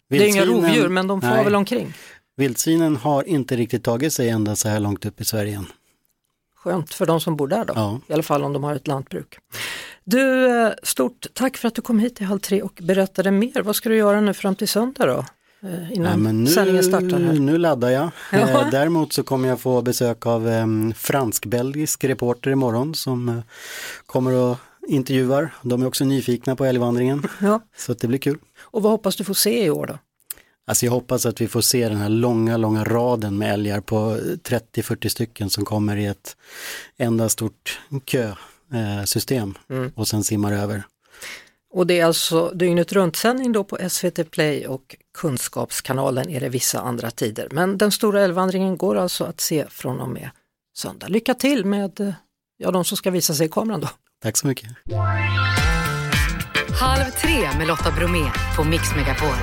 Vildsvinen, 0.09 0.49
det 0.49 0.53
är 0.53 0.57
inga 0.57 0.67
rovdjur 0.67 0.89
men 0.89 1.07
de 1.07 1.21
får 1.21 1.29
nej. 1.29 1.45
väl 1.45 1.55
omkring? 1.55 1.95
Vildsvinen 2.37 2.97
har 2.97 3.29
inte 3.29 3.57
riktigt 3.57 3.85
tagit 3.85 4.13
sig 4.13 4.29
ända 4.29 4.57
så 4.57 4.69
här 4.69 4.81
långt 4.81 5.05
upp 5.05 5.21
i 5.21 5.25
Sverige 5.25 5.57
än. 5.57 5.67
Skönt 6.57 6.95
för 6.95 7.07
de 7.07 7.21
som 7.21 7.37
bor 7.37 7.49
där 7.49 7.65
då, 7.65 7.73
ja. 7.77 8.01
i 8.09 8.13
alla 8.13 8.23
fall 8.23 8.45
om 8.45 8.53
de 8.53 8.65
har 8.65 8.75
ett 8.75 8.87
lantbruk. 8.87 9.39
Du, 10.05 10.47
eh, 10.67 10.73
stort 10.83 11.27
tack 11.33 11.57
för 11.57 11.69
att 11.69 11.75
du 11.75 11.83
kom 11.83 11.99
hit 11.99 12.21
i 12.21 12.25
Halv 12.25 12.39
tre 12.39 12.63
och 12.63 12.81
berättade 12.83 13.31
mer. 13.31 13.63
Vad 13.63 13.77
ska 13.77 13.89
du 13.89 13.97
göra 13.97 14.21
nu 14.21 14.35
fram 14.35 14.55
till 14.55 14.69
söndag 14.69 15.07
då? 15.07 15.25
Eh, 15.69 15.93
innan 15.93 16.25
ja, 16.25 16.33
nu, 16.33 16.47
sändningen 16.47 16.85
startar 16.85 17.21
här. 17.21 17.33
Nu 17.33 17.59
laddar 17.59 17.91
jag. 17.91 18.11
Ja. 18.33 18.39
Eh, 18.49 18.71
däremot 18.71 19.13
så 19.13 19.23
kommer 19.23 19.49
jag 19.49 19.61
få 19.61 19.83
besök 19.83 20.27
av 20.27 20.49
en 20.49 20.95
fransk-belgisk 20.95 22.05
reporter 22.05 22.51
imorgon 22.51 22.95
som 22.95 23.43
kommer 24.07 24.33
och 24.33 24.57
intervjuar. 24.89 25.55
De 25.63 25.83
är 25.83 25.87
också 25.87 26.05
nyfikna 26.05 26.57
på 26.57 26.65
älgvandringen. 26.65 27.27
Ja. 27.41 27.61
Så 27.77 27.95
det 27.95 28.07
blir 28.07 28.19
kul. 28.19 28.39
Och 28.61 28.83
vad 28.83 28.93
hoppas 28.93 29.17
du 29.17 29.25
få 29.25 29.35
se 29.35 29.65
i 29.65 29.71
år 29.71 29.87
då? 29.87 29.99
Alltså 30.67 30.87
jag 30.87 30.93
hoppas 30.93 31.27
att 31.27 31.41
vi 31.41 31.49
får 31.49 31.61
se 31.61 31.89
den 31.89 31.99
här 31.99 32.09
långa, 32.09 32.57
långa 32.57 32.85
raden 32.85 33.39
med 33.39 33.55
älgar 33.55 33.81
på 33.81 34.17
30-40 34.17 35.09
stycken 35.09 35.51
som 35.51 35.65
kommer 35.65 35.97
i 35.97 36.07
ett 36.07 36.37
enda 36.97 37.29
stort 37.29 37.81
kösystem 38.07 39.55
mm. 39.71 39.93
och 39.97 40.09
sen 40.09 40.25
simmar 40.25 40.53
över. 40.53 40.83
Och 41.73 41.87
det 41.87 42.01
är 42.01 42.05
alltså 42.05 42.51
dygnet 42.51 42.93
runt-sändning 42.93 43.53
då 43.53 43.65
på 43.65 43.79
SVT 43.89 44.31
Play 44.31 44.67
och 44.67 44.97
Kunskapskanalen 45.19 46.29
är 46.29 46.41
det 46.41 46.49
vissa 46.49 46.81
andra 46.81 47.11
tider. 47.11 47.49
Men 47.51 47.79
den 47.79 47.93
stora 47.93 48.23
älgvandringen 48.23 48.77
går 48.77 48.97
alltså 48.97 49.25
att 49.25 49.41
se 49.41 49.67
från 49.69 50.01
och 50.01 50.09
med 50.09 50.31
söndag. 50.77 51.09
Lycka 51.09 51.35
till 51.35 51.65
med 51.65 52.15
ja, 52.57 52.71
de 52.71 52.85
som 52.85 52.97
ska 52.97 53.11
visa 53.11 53.35
sig 53.35 53.47
i 53.47 53.49
kameran 53.49 53.81
då. 53.81 53.89
Tack 54.25 54.37
så 54.37 54.47
mycket. 54.47 54.69
Halv 56.81 57.11
tre 57.11 57.59
med 57.59 57.67
Lotta 57.67 57.91
Bromé 57.91 58.31
på 58.57 58.65
Mix 58.65 58.95
Megapol. 58.97 59.35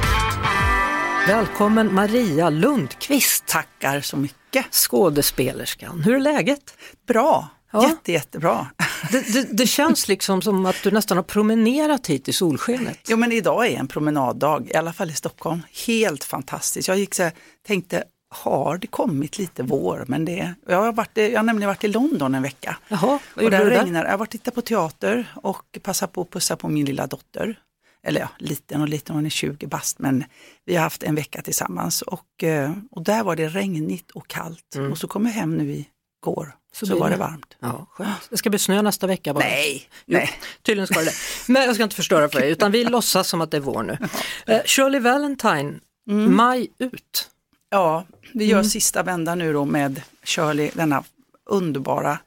Välkommen 1.28 1.94
Maria 1.94 2.50
Lundqvist. 2.50 3.46
Tackar 3.48 4.02
så 4.02 4.18
mycket. 4.18 4.66
Skådespelerskan. 4.72 6.02
Hur 6.02 6.16
är 6.16 6.20
läget? 6.20 6.78
Bra, 7.08 7.50
ja. 7.72 7.88
Jätte, 7.88 8.12
jättebra. 8.12 8.68
Det, 9.12 9.34
det, 9.34 9.58
det, 9.58 9.68
känns 9.68 10.08
liksom 10.08 10.42
som 10.42 10.66
att 10.66 10.84
du 10.84 10.92
nästan 10.92 11.18
har 11.18 11.24
promenerat 11.24 12.08
hit 12.08 12.30
i 12.30 12.34
solskenet. 12.34 13.00
Jo 13.08 13.18
men 13.18 13.32
idag 13.32 13.68
är 13.68 13.78
en 13.78 13.88
promenaddag, 13.88 14.70
i 14.72 14.76
alla 14.76 14.94
fall 14.94 15.10
i 15.10 15.14
Stockholm. 15.14 15.62
Helt 15.88 16.24
fantastiskt. 16.24 16.88
Jag 16.88 16.98
gick 16.98 17.14
så 17.14 17.24
här, 17.24 17.32
tänkte, 17.68 18.04
har 18.34 18.78
det 18.78 18.88
kommit 18.88 19.38
lite 19.38 19.64
vår? 19.64 20.06
Men 20.08 20.26
det, 20.26 20.54
jag, 20.68 20.82
har 20.82 20.94
varit, 20.94 21.18
jag 21.18 21.40
har 21.40 21.44
nämligen 21.44 21.68
varit 21.68 21.84
i 21.84 21.88
London 21.88 22.36
en 22.36 22.44
vecka. 22.44 22.78
Jaha, 22.88 23.20
och 23.36 23.52
där 23.52 23.66
regnar, 23.66 24.04
Jag 24.04 24.12
har 24.12 24.18
varit 24.18 24.30
tittat 24.30 24.56
på 24.56 24.62
teater 24.62 25.34
och 25.36 25.80
passat 25.82 26.12
på 26.12 26.22
att 26.22 26.30
pussa 26.30 26.56
på 26.56 26.68
min 26.68 26.86
lilla 26.86 27.08
dotter. 27.08 27.60
Eller 28.04 28.22
ja, 28.22 28.30
liten 28.38 28.82
och 28.82 28.90
liten, 28.90 29.16
hon 29.16 29.26
är 29.26 29.30
20 29.30 29.68
bast, 29.68 30.00
men 30.00 30.24
vi 30.66 30.76
har 30.76 30.84
haft 30.84 31.04
en 31.04 31.16
vecka 31.16 31.42
tillsammans. 31.42 32.02
Och, 32.02 32.44
eh, 32.44 32.72
och 32.92 33.04
där 33.04 33.24
var 33.24 33.36
det 33.36 33.48
regnigt 33.48 34.12
och 34.12 34.28
kallt. 34.28 34.76
Mm. 34.76 34.92
Och 34.92 34.98
så 34.98 35.08
kom 35.08 35.26
jag 35.26 35.34
hem 35.34 35.58
nu 35.58 35.72
i 35.72 35.88
går, 36.20 36.56
så, 36.74 36.86
så 36.86 37.00
var 37.00 37.10
det 37.10 37.16
varmt. 37.16 37.58
Ja, 37.60 37.88
skönt. 37.90 38.28
Det 38.30 38.38
ska 38.38 38.50
bli 38.50 38.60
snö 38.60 38.82
nästa 38.82 39.08
vecka 39.08 39.34
bara. 39.34 39.44
Nej, 39.44 39.88
jo, 40.06 40.18
nej. 40.18 40.30
Tydligen 40.62 40.88
ska 40.88 41.00
det 41.00 41.14
Men 41.48 41.64
jag 41.64 41.76
ska 41.76 41.84
inte 41.84 41.96
förstöra 41.96 42.30
för 42.30 42.40
dig, 42.40 42.52
utan 42.52 42.72
vi 42.72 42.84
låtsas 42.90 43.28
som 43.28 43.42
att 43.42 43.52
det 43.52 43.58
är 43.58 43.62
vår 43.62 43.84
nu. 43.84 43.98
Uh, 44.54 44.62
Shirley 44.66 45.00
Valentine, 45.00 45.80
mm. 46.10 46.36
maj 46.36 46.68
ut. 46.78 47.30
Ja, 47.74 48.06
vi 48.34 48.46
gör 48.46 48.58
mm. 48.58 48.70
sista 48.70 49.04
vändan 49.04 49.40
nu 49.40 49.54
då 49.54 49.66
med 49.66 50.02
Shirley, 50.24 50.72
denna 50.74 51.04
underbara 51.50 52.20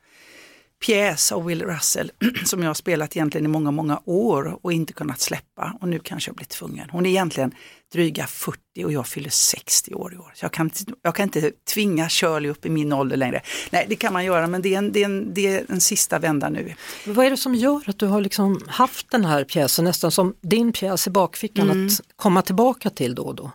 pjäs 0.87 1.33
av 1.33 1.45
Will 1.45 1.63
Russell 1.63 2.11
som 2.45 2.63
jag 2.63 2.69
har 2.69 2.75
spelat 2.75 3.17
egentligen 3.17 3.45
i 3.45 3.49
många, 3.49 3.71
många 3.71 4.01
år 4.05 4.59
och 4.63 4.73
inte 4.73 4.93
kunnat 4.93 5.21
släppa 5.21 5.77
och 5.81 5.89
nu 5.89 5.99
kanske 5.99 6.29
jag 6.29 6.37
blir 6.37 6.47
tvungen. 6.47 6.91
Hon 6.91 7.07
är 7.07 7.11
egentligen 7.11 7.55
dryga 7.93 8.27
40 8.27 8.85
och 8.85 8.93
jag 8.93 9.07
fyller 9.07 9.31
60 9.31 9.95
år 9.95 10.15
i 10.15 10.17
år. 10.17 10.33
Så 10.35 10.45
jag 10.45 10.53
kan, 10.53 10.71
jag 11.03 11.15
kan 11.15 11.23
inte 11.23 11.51
tvinga 11.75 12.09
Shirley 12.09 12.51
upp 12.51 12.67
i 12.67 12.71
min 12.71 12.93
ålder 12.93 13.17
längre. 13.17 13.43
Nej, 13.71 13.87
det 13.89 13.97
kan 13.97 14.13
man 14.13 14.25
göra 14.25 14.47
men 14.47 14.63
det 14.63 14.75
är 14.75 14.79
en, 14.79 14.93
det 14.93 15.01
är 15.01 15.05
en, 15.05 15.35
det 15.35 15.47
är 15.47 15.65
en 15.69 15.81
sista 15.81 16.19
vända 16.19 16.49
nu. 16.49 16.75
Men 17.05 17.15
vad 17.15 17.27
är 17.27 17.31
det 17.31 17.37
som 17.37 17.55
gör 17.55 17.83
att 17.87 17.99
du 17.99 18.07
har 18.07 18.21
liksom 18.21 18.61
haft 18.67 19.11
den 19.11 19.25
här 19.25 19.45
pjäsen 19.45 19.85
nästan 19.85 20.11
som 20.11 20.35
din 20.41 20.73
pjäs 20.73 21.07
i 21.07 21.11
bakfickan 21.11 21.71
mm. 21.71 21.87
att 21.87 22.01
komma 22.17 22.43
tillbaka 22.43 22.91
till 22.91 23.15
då 23.15 23.23
och 23.23 23.35
då? 23.35 23.51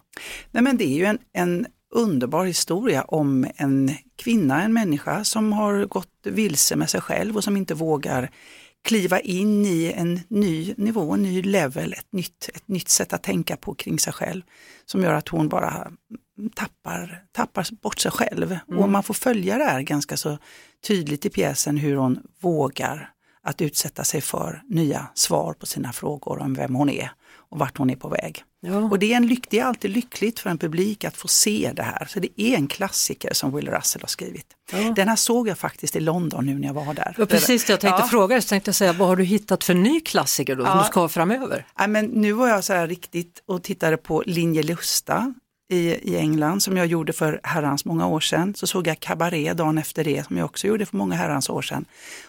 Nej 0.51 0.63
men 0.63 0.77
det 0.77 0.85
är 0.85 0.97
ju 0.97 1.05
en, 1.05 1.17
en 1.33 1.65
underbar 1.91 2.45
historia 2.45 3.03
om 3.03 3.47
en 3.55 3.95
kvinna, 4.15 4.63
en 4.63 4.73
människa 4.73 5.23
som 5.23 5.53
har 5.53 5.85
gått 5.85 6.07
vilse 6.23 6.75
med 6.75 6.89
sig 6.89 7.01
själv 7.01 7.37
och 7.37 7.43
som 7.43 7.57
inte 7.57 7.73
vågar 7.73 8.31
kliva 8.83 9.19
in 9.19 9.65
i 9.65 9.93
en 9.95 10.19
ny 10.27 10.73
nivå, 10.77 11.13
en 11.13 11.23
ny 11.23 11.41
level, 11.41 11.93
ett 11.93 12.13
nytt, 12.13 12.49
ett 12.53 12.67
nytt 12.67 12.89
sätt 12.89 13.13
att 13.13 13.23
tänka 13.23 13.57
på 13.57 13.75
kring 13.75 13.99
sig 13.99 14.13
själv. 14.13 14.41
Som 14.85 15.03
gör 15.03 15.13
att 15.13 15.27
hon 15.27 15.49
bara 15.49 15.91
tappar, 16.55 17.23
tappar 17.31 17.67
bort 17.81 17.99
sig 17.99 18.11
själv. 18.11 18.57
Mm. 18.67 18.79
Och 18.79 18.89
man 18.89 19.03
får 19.03 19.13
följa 19.13 19.57
det 19.57 19.63
här 19.63 19.81
ganska 19.81 20.17
så 20.17 20.37
tydligt 20.87 21.25
i 21.25 21.29
pjäsen 21.29 21.77
hur 21.77 21.95
hon 21.95 22.19
vågar 22.41 23.09
att 23.43 23.61
utsätta 23.61 24.03
sig 24.03 24.21
för 24.21 24.63
nya 24.67 25.07
svar 25.13 25.53
på 25.53 25.65
sina 25.65 25.93
frågor 25.93 26.39
om 26.39 26.53
vem 26.53 26.75
hon 26.75 26.89
är 26.89 27.11
och 27.51 27.59
vart 27.59 27.77
hon 27.77 27.89
är 27.89 27.95
på 27.95 28.09
väg. 28.09 28.43
Ja. 28.61 28.77
Och 28.77 28.99
det 28.99 29.13
är, 29.13 29.17
en 29.17 29.27
lyck, 29.27 29.49
det 29.49 29.59
är 29.59 29.65
alltid 29.65 29.91
lyckligt 29.91 30.39
för 30.39 30.49
en 30.49 30.57
publik 30.57 31.03
att 31.03 31.17
få 31.17 31.27
se 31.27 31.71
det 31.75 31.83
här. 31.83 32.05
Så 32.05 32.19
det 32.19 32.41
är 32.41 32.55
en 32.55 32.67
klassiker 32.67 33.33
som 33.33 33.55
Will 33.55 33.69
Russell 33.69 34.01
har 34.01 34.07
skrivit. 34.07 34.45
Ja. 34.71 34.93
Den 34.95 35.07
här 35.07 35.15
såg 35.15 35.47
jag 35.47 35.57
faktiskt 35.57 35.95
i 35.95 35.99
London 35.99 36.45
nu 36.45 36.59
när 36.59 36.67
jag 36.67 36.73
var 36.73 36.93
där. 36.93 37.15
Ja, 37.17 37.25
precis 37.25 37.69
jag 37.69 37.79
tänkte 37.79 38.01
ja. 38.01 38.07
fråga, 38.07 38.41
så 38.41 38.47
tänkte 38.47 38.69
jag 38.69 38.75
säga, 38.75 38.93
vad 38.93 39.07
har 39.07 39.15
du 39.15 39.23
hittat 39.23 39.63
för 39.63 39.73
ny 39.73 39.99
klassiker 39.99 40.55
då, 40.55 40.65
som 40.65 40.77
du 40.77 40.83
ska 40.83 40.99
ha 40.99 41.09
framöver? 41.09 41.65
Ja, 41.77 41.87
men 41.87 42.05
nu 42.05 42.31
var 42.31 42.47
jag 42.47 42.63
så 42.63 42.73
här 42.73 42.87
riktigt 42.87 43.43
och 43.45 43.63
tittade 43.63 43.97
på 43.97 44.23
Linje 44.25 44.63
Lusta 44.63 45.33
i, 45.69 45.89
i 45.89 46.17
England 46.17 46.63
som 46.63 46.77
jag 46.77 46.85
gjorde 46.85 47.13
för 47.13 47.39
herrans 47.43 47.85
många 47.85 48.07
år 48.07 48.19
sedan. 48.19 48.53
Så 48.55 48.67
såg 48.67 48.87
jag 48.87 48.99
Cabaret 48.99 49.57
dagen 49.57 49.77
efter 49.77 50.03
det 50.03 50.25
som 50.25 50.37
jag 50.37 50.45
också 50.45 50.67
gjorde 50.67 50.85
för 50.85 50.97
många 50.97 51.15
herrans 51.15 51.49
år 51.49 51.61
sedan. 51.61 51.85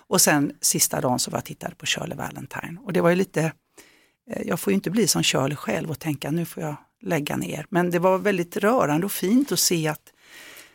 Och 0.09 0.21
sen 0.21 0.53
sista 0.61 1.00
dagen 1.00 1.19
så 1.19 1.31
var 1.31 1.39
jag 1.39 1.45
tittade 1.45 1.75
på 1.75 1.87
Shirley 1.87 2.17
Valentine. 2.17 2.77
Och 2.85 2.93
det 2.93 3.00
var 3.00 3.11
ju 3.11 3.17
lite 3.17 3.53
jag 4.47 4.61
får 4.61 4.71
ju 4.71 4.75
inte 4.75 4.91
bli 4.91 5.09
som 5.09 5.23
Shirley 5.23 5.57
själv 5.57 5.91
och 5.91 5.99
tänka 5.99 6.31
nu 6.31 6.45
får 6.45 6.62
jag 6.62 6.77
lägga 7.03 7.37
ner. 7.37 7.67
Men 7.69 7.91
det 7.91 7.99
var 7.99 8.19
väldigt 8.19 8.57
rörande 8.57 9.07
och 9.07 9.12
fint 9.12 9.53
att 9.53 9.61
se 9.61 9.89
att, 9.89 10.12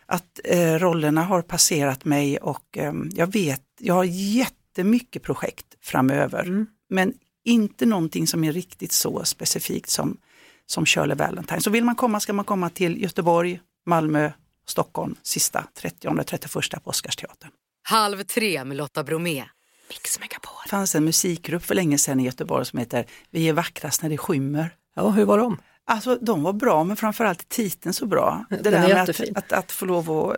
att 0.05 0.39
eh, 0.43 0.73
rollerna 0.73 1.23
har 1.23 1.41
passerat 1.41 2.05
mig 2.05 2.37
och 2.37 2.77
eh, 2.77 2.93
jag 3.11 3.33
vet, 3.33 3.63
jag 3.79 3.93
har 3.93 4.03
jättemycket 4.03 5.23
projekt 5.23 5.65
framöver. 5.81 6.43
Mm. 6.43 6.67
Men 6.89 7.13
inte 7.45 7.85
någonting 7.85 8.27
som 8.27 8.43
är 8.43 8.51
riktigt 8.51 8.91
så 8.91 9.23
specifikt 9.25 9.89
som, 9.89 10.17
som 10.65 10.85
Shirley 10.85 11.15
Valentine. 11.15 11.61
Så 11.61 11.69
vill 11.69 11.83
man 11.83 11.95
komma 11.95 12.19
ska 12.19 12.33
man 12.33 12.45
komma 12.45 12.69
till 12.69 13.01
Göteborg, 13.01 13.59
Malmö, 13.85 14.31
Stockholm 14.67 15.15
sista 15.23 15.67
30-31 15.81 16.79
på 16.79 16.89
Oscarsteatern. 16.89 17.51
Halv 17.83 18.23
tre 18.23 18.65
med 18.65 18.77
Lotta 18.77 19.03
Bromé. 19.03 19.43
Mix 19.89 20.19
Megapol. 20.19 20.53
Det 20.63 20.69
fanns 20.69 20.95
en 20.95 21.05
musikgrupp 21.05 21.63
för 21.63 21.75
länge 21.75 21.97
sedan 21.97 22.19
i 22.19 22.23
Göteborg 22.23 22.65
som 22.65 22.79
heter 22.79 23.05
Vi 23.29 23.49
är 23.49 23.53
vackrast 23.53 24.01
när 24.01 24.09
det 24.09 24.17
skymmer. 24.17 24.69
Ja, 24.95 25.09
hur 25.09 25.25
var 25.25 25.37
de? 25.37 25.57
Alltså 25.85 26.15
de 26.15 26.43
var 26.43 26.53
bra 26.53 26.83
men 26.83 26.95
framförallt 26.95 27.49
titeln 27.49 27.93
så 27.93 28.05
bra. 28.05 28.45
Det 28.49 28.69
där 28.69 28.87
med 28.87 29.09
att, 29.09 29.21
att, 29.35 29.51
att, 29.51 29.71
få 29.71 29.85
lov 29.85 30.11
att 30.11 30.37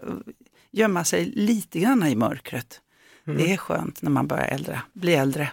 gömma 0.72 1.04
sig 1.04 1.26
lite 1.26 1.80
grann 1.80 2.08
i 2.08 2.16
mörkret. 2.16 2.82
Mm. 3.28 3.38
Det 3.38 3.54
är 3.54 3.58
skönt 3.58 4.02
när 4.02 4.12
man 4.12 4.28
börjar 4.28 4.46
äldre, 4.46 4.82
bli 4.94 5.16
äldre. 5.16 5.52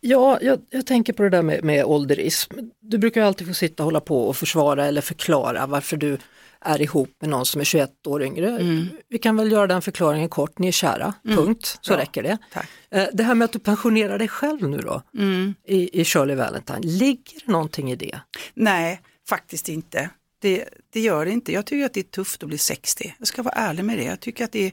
Ja, 0.00 0.38
jag, 0.42 0.60
jag, 0.70 0.86
tänker 0.86 1.12
på 1.12 1.22
det 1.22 1.30
där 1.30 1.42
med, 1.42 1.64
med 1.64 1.84
ålderism. 1.84 2.54
Du 2.80 2.98
brukar 2.98 3.22
alltid 3.22 3.46
få 3.46 3.54
sitta 3.54 3.82
och 3.82 3.84
hålla 3.84 4.00
på 4.00 4.28
och 4.28 4.36
försvara 4.36 4.86
eller 4.86 5.00
förklara 5.00 5.66
varför 5.66 5.96
du 5.96 6.18
är 6.60 6.82
ihop 6.82 7.10
med 7.20 7.30
någon 7.30 7.46
som 7.46 7.60
är 7.60 7.64
21 7.64 8.06
år 8.06 8.22
yngre. 8.22 8.48
Mm. 8.48 8.86
Vi 9.08 9.18
kan 9.18 9.36
väl 9.36 9.52
göra 9.52 9.66
den 9.66 9.82
förklaringen 9.82 10.28
kort, 10.28 10.58
ni 10.58 10.68
är 10.68 10.72
kära, 10.72 11.14
mm. 11.24 11.36
punkt, 11.36 11.78
så 11.80 11.92
Bra. 11.92 12.02
räcker 12.02 12.22
det. 12.22 12.38
Tack. 12.52 12.68
Eh, 12.90 13.06
det 13.12 13.22
här 13.22 13.34
med 13.34 13.44
att 13.44 13.52
du 13.52 13.58
pensionerar 13.58 14.18
dig 14.18 14.28
själv 14.28 14.68
nu 14.68 14.78
då, 14.78 15.02
mm. 15.18 15.54
i, 15.66 16.00
i 16.00 16.04
Shirley 16.04 16.36
Valentine, 16.36 16.80
ligger 16.82 17.46
det 17.46 17.52
någonting 17.52 17.90
i 17.92 17.96
det? 17.96 18.20
Nej, 18.54 19.00
faktiskt 19.28 19.68
inte. 19.68 20.10
Det, 20.38 20.68
det 20.92 21.00
gör 21.00 21.24
det 21.24 21.30
inte. 21.30 21.52
Jag 21.52 21.66
tycker 21.66 21.86
att 21.86 21.94
det 21.94 22.00
är 22.00 22.04
tufft 22.04 22.42
att 22.42 22.48
bli 22.48 22.58
60. 22.58 23.14
Jag 23.18 23.28
ska 23.28 23.42
vara 23.42 23.54
ärlig 23.54 23.84
med 23.84 23.98
det. 23.98 24.04
Jag 24.04 24.20
tycker 24.20 24.44
att 24.44 24.52
det 24.52 24.66
är 24.66 24.72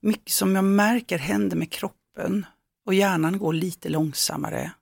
mycket 0.00 0.32
som 0.32 0.54
jag 0.54 0.64
märker 0.64 1.18
händer 1.18 1.56
med 1.56 1.70
kroppen 1.70 2.46
och 2.86 2.94
hjärnan 2.94 3.38
går 3.38 3.52
lite 3.52 3.88
långsammare. 3.88 4.72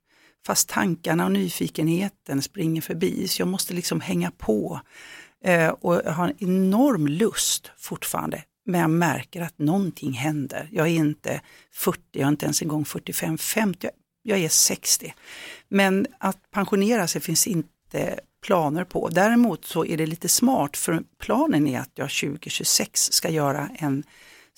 Fast 0.47 0.69
tankarna 0.69 1.25
och 1.25 1.33
nyfikenheten 1.33 2.43
springer 2.43 2.83
förbi 2.83 3.29
så 3.29 3.43
jag 3.43 3.49
måste 3.49 3.75
liksom 3.75 4.01
hänga 4.01 4.31
på. 4.31 4.81
Eh, 5.45 5.69
och 5.69 5.95
jag 6.05 6.13
har 6.13 6.29
en 6.29 6.37
enorm 6.39 7.07
lust 7.07 7.71
fortfarande. 7.77 8.43
Men 8.67 8.81
jag 8.81 8.91
märker 8.91 9.41
att 9.41 9.59
någonting 9.59 10.13
händer. 10.13 10.69
Jag 10.73 10.87
är 10.87 10.91
inte 10.91 11.41
40, 11.73 12.01
jag 12.13 12.23
är 12.23 12.29
inte 12.29 12.45
ens 12.45 12.63
en 12.63 12.69
gång 12.69 12.85
45, 12.85 13.39
50, 13.39 13.89
jag 14.23 14.39
är 14.39 14.49
60. 14.49 15.15
Men 15.69 16.07
att 16.19 16.51
pensionera 16.51 17.07
sig 17.07 17.21
finns 17.21 17.47
inte 17.47 18.21
planer 18.47 18.85
på. 18.85 19.09
Däremot 19.09 19.65
så 19.65 19.85
är 19.85 19.97
det 19.97 20.07
lite 20.07 20.29
smart 20.29 20.77
för 20.77 21.03
planen 21.19 21.67
är 21.67 21.81
att 21.81 21.91
jag 21.95 22.11
2026 22.11 23.13
ska 23.13 23.31
göra 23.31 23.69
en 23.79 24.05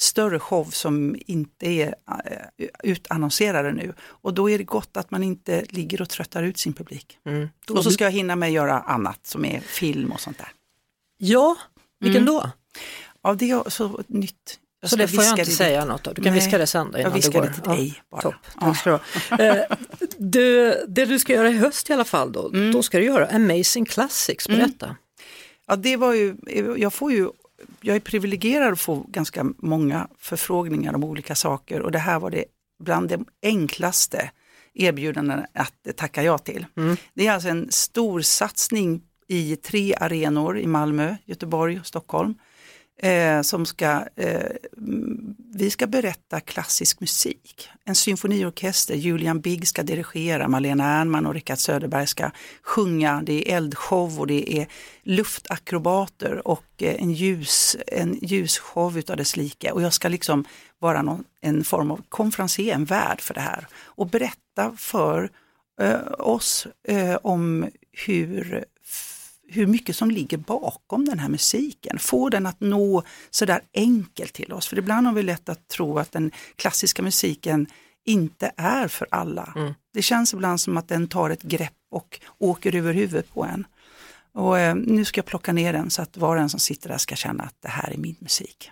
större 0.01 0.39
show 0.39 0.65
som 0.65 1.17
inte 1.27 1.67
är 1.67 1.87
uh, 1.89 2.67
utannonserade 2.83 3.73
nu. 3.73 3.93
Och 4.03 4.35
då 4.35 4.51
är 4.51 4.59
det 4.59 4.65
gott 4.65 4.97
att 4.97 5.11
man 5.11 5.23
inte 5.23 5.65
ligger 5.69 6.03
och 6.03 6.09
tröttar 6.09 6.43
ut 6.43 6.59
sin 6.59 6.73
publik. 6.73 7.19
Mm. 7.27 7.49
Och 7.71 7.85
så 7.85 7.91
ska 7.91 8.05
jag 8.05 8.11
hinna 8.11 8.37
med 8.37 8.47
att 8.47 8.53
göra 8.53 8.81
annat 8.81 9.27
som 9.27 9.45
är 9.45 9.61
film 9.61 10.13
och 10.13 10.21
sånt 10.21 10.39
där. 10.39 10.49
Ja, 11.25 11.57
vilken 12.01 12.23
mm. 12.23 12.35
då? 12.35 12.51
Ja, 13.23 13.35
det 13.35 13.51
är 13.51 13.71
så 13.71 14.01
nytt. 14.07 14.59
Jag 14.81 14.91
så 14.91 14.97
det 14.97 15.09
får 15.09 15.25
jag 15.25 15.39
inte 15.39 15.51
säga 15.51 15.85
något 15.85 16.07
av, 16.07 16.15
du 16.15 16.23
kan 16.23 16.33
Nej, 16.33 16.43
viska 16.43 16.59
det 16.59 16.67
sen 16.67 16.91
då 16.91 16.99
innan 16.99 17.11
jag 17.11 17.17
viskar 17.17 17.43
det 17.43 17.53
till 17.53 17.63
dig 17.63 18.03
bara. 18.11 18.23
Topp, 18.23 18.35
tack 18.61 18.79
ska 18.79 18.91
du 18.91 18.97
ha. 19.37 19.67
du, 20.19 20.75
Det 20.89 21.05
du 21.05 21.19
ska 21.19 21.33
göra 21.33 21.51
i 21.51 21.57
höst 21.57 21.91
i 21.91 21.93
alla 21.93 22.05
fall 22.05 22.33
då, 22.33 22.49
mm. 22.49 22.73
då 22.73 22.83
ska 22.83 22.99
du 22.99 23.05
göra 23.05 23.27
Amazing 23.27 23.85
Classics, 23.85 24.49
mm. 24.49 24.59
berätta. 24.59 24.87
Mm. 24.87 24.97
Ja 25.67 25.77
det 25.77 25.97
var 25.97 26.15
ju, 26.15 26.37
jag 26.79 26.93
får 26.93 27.13
ju, 27.13 27.29
jag 27.81 27.97
är 27.97 28.01
privilegierad 28.01 28.73
att 28.73 28.81
få 28.81 29.07
ganska 29.09 29.47
många 29.59 30.09
förfrågningar 30.19 30.95
om 30.95 31.05
olika 31.05 31.35
saker 31.35 31.81
och 31.81 31.93
det 31.93 31.99
här 31.99 32.19
var 32.19 32.31
det 32.31 32.45
bland 32.85 33.09
de 33.09 33.27
enklaste 33.43 34.31
erbjudanden 34.75 35.45
att 35.55 35.97
tacka 35.97 36.23
ja 36.23 36.39
till. 36.39 36.67
Mm. 36.77 36.97
Det 37.15 37.27
är 37.27 37.33
alltså 37.33 37.49
en 37.49 37.67
stor 37.71 38.21
satsning 38.21 39.03
i 39.33 39.57
tre 39.57 39.95
arenor 40.01 40.59
i 40.59 40.67
Malmö, 40.67 41.17
Göteborg 41.25 41.81
och 41.81 41.87
Stockholm. 41.87 42.35
Eh, 43.03 43.43
som 43.43 43.67
ska, 43.67 44.05
eh, 44.17 44.51
vi 45.55 45.71
ska 45.71 45.87
berätta 45.87 46.41
klassisk 46.41 47.01
musik. 47.01 47.69
En 47.85 47.95
symfoniorkester, 47.95 48.95
Julian 48.95 49.41
Bigg 49.41 49.69
ska 49.69 49.83
dirigera, 49.83 50.49
Malena 50.49 50.85
Ernman 50.85 51.27
och 51.27 51.35
Rickard 51.35 51.59
Söderberg 51.59 52.07
ska 52.07 52.31
sjunga, 52.63 53.23
det 53.23 53.53
är 53.53 53.57
eldshow 53.57 54.21
och 54.21 54.27
det 54.27 54.59
är 54.59 54.67
luftakrobater 55.03 56.49
och 56.49 56.65
eh, 56.79 57.03
en, 57.03 57.13
ljus, 57.13 57.77
en 57.87 58.19
ljusshow 58.23 58.99
utav 58.99 59.17
dess 59.17 59.37
like. 59.37 59.71
Och 59.71 59.83
jag 59.83 59.93
ska 59.93 60.09
liksom 60.09 60.45
vara 60.79 61.03
någon, 61.03 61.25
en 61.41 61.65
form 61.65 61.91
av 61.91 62.01
konferencier, 62.09 62.75
en 62.75 62.85
värd 62.85 63.21
för 63.21 63.35
det 63.35 63.41
här 63.41 63.67
och 63.85 64.07
berätta 64.07 64.73
för 64.77 65.31
eh, 65.81 66.01
oss 66.19 66.67
eh, 66.89 67.17
om 67.23 67.67
hur 68.07 68.65
hur 69.53 69.67
mycket 69.67 69.97
som 69.97 70.11
ligger 70.11 70.39
bakom 70.39 71.05
den 71.05 71.19
här 71.19 71.29
musiken. 71.29 71.99
Få 71.99 72.29
den 72.29 72.47
att 72.47 72.61
nå 72.61 73.03
sådär 73.31 73.61
enkelt 73.75 74.33
till 74.33 74.53
oss. 74.53 74.67
För 74.67 74.79
ibland 74.79 75.07
har 75.07 75.15
vi 75.15 75.23
lätt 75.23 75.49
att 75.49 75.69
tro 75.69 75.99
att 75.99 76.13
den 76.13 76.31
klassiska 76.57 77.03
musiken 77.03 77.67
inte 78.05 78.53
är 78.57 78.89
för 78.89 79.07
alla. 79.11 79.53
Mm. 79.57 79.75
Det 79.95 80.03
känns 80.03 80.35
ibland 80.35 80.61
som 80.61 80.77
att 80.77 80.89
den 80.89 81.09
tar 81.09 81.31
ett 81.31 81.43
grepp 81.43 81.73
och 81.91 82.21
åker 82.39 82.77
över 82.77 82.95
huvudet 82.95 83.35
på 83.35 83.45
en. 83.45 83.67
Och 84.35 84.59
eh, 84.59 84.75
nu 84.75 85.05
ska 85.05 85.19
jag 85.19 85.27
plocka 85.27 85.53
ner 85.53 85.73
den 85.73 85.91
så 85.91 86.03
att 86.03 86.17
var 86.17 86.37
och 86.37 86.43
en 86.43 86.51
som 86.51 86.61
sitter 86.61 86.89
där 86.89 86.99
ska 86.99 87.17
känna 87.17 87.45
att 87.45 87.57
det 87.61 87.69
här 87.69 87.91
är 87.91 87.97
min 87.97 88.17
musik. 88.19 88.71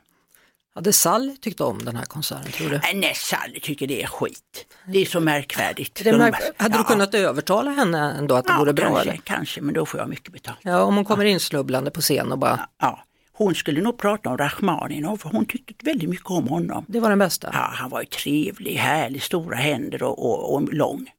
Hade 0.75 0.93
Sally 0.93 1.37
tyckt 1.37 1.61
om 1.61 1.85
den 1.85 1.97
här 1.97 2.05
konserten 2.05 2.53
tror 2.53 2.71
du? 2.71 2.81
Nej, 2.95 3.15
Sally 3.15 3.61
tycker 3.61 3.87
det 3.87 4.03
är 4.03 4.07
skit. 4.07 4.67
Det 4.87 4.99
är 4.99 5.05
så 5.07 5.21
märkvärdigt. 5.21 5.99
Så 5.99 6.05
märk- 6.05 6.35
de- 6.59 6.63
hade 6.63 6.75
du 6.75 6.79
ja, 6.81 6.85
kunnat 6.85 7.15
övertala 7.15 7.71
henne 7.71 8.13
ändå 8.19 8.35
att 8.35 8.47
det 8.47 8.53
ja, 8.53 8.59
vore 8.59 8.73
bra? 8.73 8.85
kanske, 8.87 9.11
Eller? 9.11 9.21
kanske, 9.25 9.61
men 9.61 9.75
då 9.75 9.87
får 9.87 10.01
jag 10.01 10.09
mycket 10.09 10.33
betalt. 10.33 10.59
Ja, 10.63 10.83
om 10.83 10.97
hon 10.97 11.05
kommer 11.05 11.25
insnubblande 11.25 11.91
på 11.91 12.01
scen 12.01 12.33
och 12.33 12.39
bara, 12.39 12.69
Ja, 12.79 13.05
hon 13.33 13.55
skulle 13.55 13.81
nog 13.81 13.99
prata 13.99 14.31
om 14.31 14.39
Rachmaninov 14.39 15.17
för 15.17 15.29
hon 15.29 15.47
tyckte 15.47 15.75
väldigt 15.85 16.09
mycket 16.09 16.31
om 16.31 16.49
honom. 16.49 16.85
det 16.89 17.01
var 17.01 17.09
den 17.11 17.19
bästa. 17.19 17.51
Ja, 17.53 17.71
han 17.75 17.91
var 17.91 18.01
ju 18.01 18.07
trevlig, 18.07 18.75
härlig, 18.75 19.23
stora 19.23 19.57
händer 19.57 20.03
och, 20.03 20.19
och, 20.31 20.55
och 20.55 20.75
lång. 20.75 21.11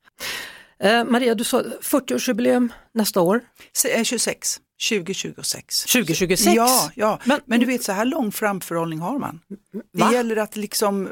Eh, 0.83 1.03
Maria, 1.05 1.35
du 1.35 1.43
sa 1.43 1.61
40-årsjubileum 1.81 2.69
nästa 2.93 3.21
år, 3.21 3.41
Se- 3.73 3.91
eh, 3.97 4.03
26, 4.03 4.57
2026. 4.89 5.83
2026. 5.85 6.55
Ja, 6.55 6.91
ja. 6.95 7.19
Men- 7.25 7.39
Men, 7.45 7.59
du 7.59 7.65
vet 7.65 7.83
så 7.83 7.91
här 7.91 8.05
lång 8.05 8.31
framförhållning 8.31 8.99
har 8.99 9.19
man. 9.19 9.39
Va? 9.93 10.09
Det 10.09 10.15
gäller 10.15 10.35
att 10.37 10.55
liksom 10.55 11.09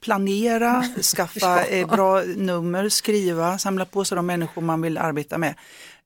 planera, 0.00 0.84
skaffa 1.16 1.64
eh, 1.64 1.88
bra 1.88 2.22
nummer, 2.36 2.88
skriva, 2.88 3.58
samla 3.58 3.84
på 3.84 4.04
sig 4.04 4.16
de 4.16 4.26
människor 4.26 4.62
man 4.62 4.82
vill 4.82 4.98
arbeta 4.98 5.38
med. 5.38 5.54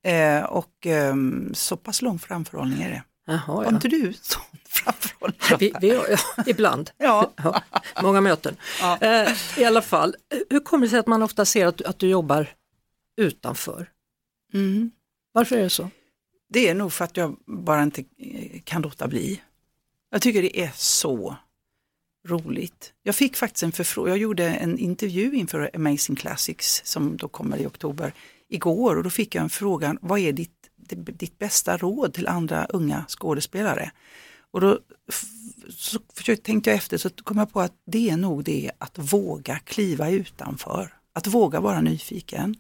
Eh, 0.05 0.45
och 0.45 0.87
ehm, 0.87 1.51
så 1.55 1.77
pass 1.77 2.03
lång 2.03 2.19
framförhållning 2.19 2.83
är 2.83 2.91
det. 2.91 3.03
Jaha, 3.27 3.37
Har 3.39 3.65
ja. 3.65 3.71
inte 3.71 3.89
du 3.89 4.13
sån 4.23 4.43
framförhållning? 4.69 5.39
Vi, 5.59 5.73
vi, 5.81 5.89
ja, 6.37 6.45
ibland. 6.47 6.91
Ja. 6.99 7.33
Ja, 7.37 7.63
många 8.03 8.21
möten. 8.21 8.57
Ja. 8.81 8.99
Eh, 9.01 9.33
I 9.57 9.65
alla 9.65 9.83
fall, 9.83 10.15
hur 10.51 10.61
kommer 10.61 10.87
det 10.87 10.91
sig 10.91 10.99
att 10.99 11.07
man 11.07 11.23
ofta 11.23 11.45
ser 11.45 11.67
att, 11.67 11.83
att 11.83 11.99
du 11.99 12.09
jobbar 12.09 12.47
utanför? 13.21 13.89
Mm. 14.55 14.91
Varför 15.33 15.57
är 15.57 15.63
det 15.63 15.71
så? 15.71 15.91
Det 16.53 16.69
är 16.69 16.75
nog 16.75 16.93
för 16.93 17.05
att 17.05 17.17
jag 17.17 17.37
bara 17.47 17.83
inte 17.83 18.05
eh, 18.19 18.61
kan 18.65 18.83
låta 18.83 19.09
bli. 19.09 19.41
Jag 20.11 20.23
tycker 20.23 20.43
det 20.43 20.61
är 20.61 20.73
så 20.75 21.37
roligt. 22.29 22.93
Jag 23.03 23.15
fick 23.15 23.37
faktiskt 23.37 23.63
en 23.63 23.73
förfrågan, 23.73 24.11
jag 24.11 24.19
gjorde 24.19 24.49
en 24.49 24.79
intervju 24.79 25.35
inför 25.35 25.71
Amazing 25.75 26.17
Classics 26.17 26.83
som 26.85 27.17
då 27.17 27.29
kommer 27.29 27.57
i 27.57 27.67
oktober 27.67 28.13
igår 28.49 28.97
och 28.97 29.03
då 29.03 29.11
fick 29.11 29.35
jag 29.35 29.43
en 29.43 29.51
fråga, 29.51 29.97
vad 30.01 30.19
är 30.21 30.33
ditt, 30.33 30.71
ditt 31.19 31.39
bästa 31.39 31.77
råd 31.77 32.15
till 32.15 32.27
andra 32.27 32.65
unga 32.65 33.05
skådespelare? 33.09 33.91
Och 34.51 34.61
då 34.61 34.79
så 35.69 35.99
tänkte 36.43 36.71
jag 36.71 36.77
efter 36.77 36.99
så 36.99 37.11
kom 37.11 37.39
jag 37.39 37.53
på 37.53 37.61
att 37.61 37.73
det 37.87 38.11
är 38.11 38.17
nog 38.17 38.45
det 38.45 38.71
att 38.79 38.99
våga 39.13 39.59
kliva 39.59 40.11
utanför, 40.11 40.95
att 41.13 41.27
våga 41.27 41.61
vara 41.61 41.81
nyfiken. 41.81 42.57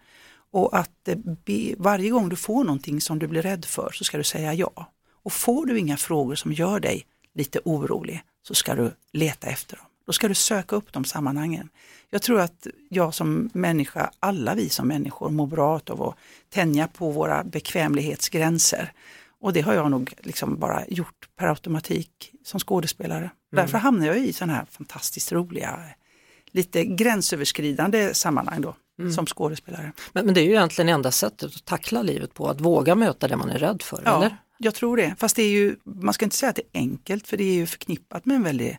Och 0.52 0.78
att 0.78 1.08
be, 1.44 1.74
varje 1.78 2.10
gång 2.10 2.28
du 2.28 2.36
får 2.36 2.64
någonting 2.64 3.00
som 3.00 3.18
du 3.18 3.26
blir 3.26 3.42
rädd 3.42 3.64
för 3.64 3.90
så 3.92 4.04
ska 4.04 4.18
du 4.18 4.24
säga 4.24 4.54
ja. 4.54 4.92
Och 5.22 5.32
får 5.32 5.66
du 5.66 5.78
inga 5.78 5.96
frågor 5.96 6.34
som 6.34 6.52
gör 6.52 6.80
dig 6.80 7.06
lite 7.34 7.60
orolig 7.64 8.22
så 8.42 8.54
ska 8.54 8.74
du 8.74 8.92
leta 9.12 9.46
efter 9.46 9.76
dem. 9.76 9.86
Då 10.06 10.12
ska 10.12 10.28
du 10.28 10.34
söka 10.34 10.76
upp 10.76 10.92
de 10.92 11.04
sammanhangen. 11.04 11.68
Jag 12.10 12.22
tror 12.22 12.40
att 12.40 12.66
jag 12.88 13.14
som 13.14 13.50
människa, 13.52 14.10
alla 14.20 14.54
vi 14.54 14.68
som 14.68 14.88
människor 14.88 15.30
mår 15.30 15.46
bra 15.46 15.80
av 15.86 16.02
att 16.02 16.16
tänja 16.48 16.88
på 16.88 17.10
våra 17.10 17.44
bekvämlighetsgränser. 17.44 18.92
Och 19.40 19.52
det 19.52 19.60
har 19.60 19.74
jag 19.74 19.90
nog 19.90 20.14
liksom 20.18 20.58
bara 20.58 20.86
gjort 20.88 21.28
per 21.36 21.46
automatik 21.46 22.32
som 22.44 22.60
skådespelare. 22.60 23.30
Därför 23.52 23.78
hamnar 23.78 24.06
jag 24.06 24.18
i 24.18 24.32
sådana 24.32 24.52
här 24.52 24.66
fantastiskt 24.70 25.32
roliga, 25.32 25.78
lite 26.50 26.84
gränsöverskridande 26.84 28.14
sammanhang 28.14 28.60
då, 28.60 28.74
som 29.14 29.26
skådespelare. 29.26 29.92
Men, 30.12 30.24
men 30.24 30.34
det 30.34 30.40
är 30.40 30.44
ju 30.44 30.50
egentligen 30.50 30.88
enda 30.88 31.10
sättet 31.10 31.56
att 31.56 31.64
tackla 31.64 32.02
livet 32.02 32.34
på, 32.34 32.48
att 32.48 32.60
våga 32.60 32.94
möta 32.94 33.28
det 33.28 33.36
man 33.36 33.50
är 33.50 33.58
rädd 33.58 33.82
för, 33.82 34.02
Ja, 34.04 34.16
eller? 34.16 34.36
jag 34.58 34.74
tror 34.74 34.96
det. 34.96 35.14
Fast 35.18 35.36
det 35.36 35.42
är 35.42 35.50
ju, 35.50 35.76
man 35.84 36.14
ska 36.14 36.24
inte 36.24 36.36
säga 36.36 36.50
att 36.50 36.56
det 36.56 36.62
är 36.72 36.80
enkelt 36.80 37.26
för 37.26 37.36
det 37.36 37.44
är 37.44 37.54
ju 37.54 37.66
förknippat 37.66 38.26
med 38.26 38.36
en 38.36 38.42
väldig 38.42 38.78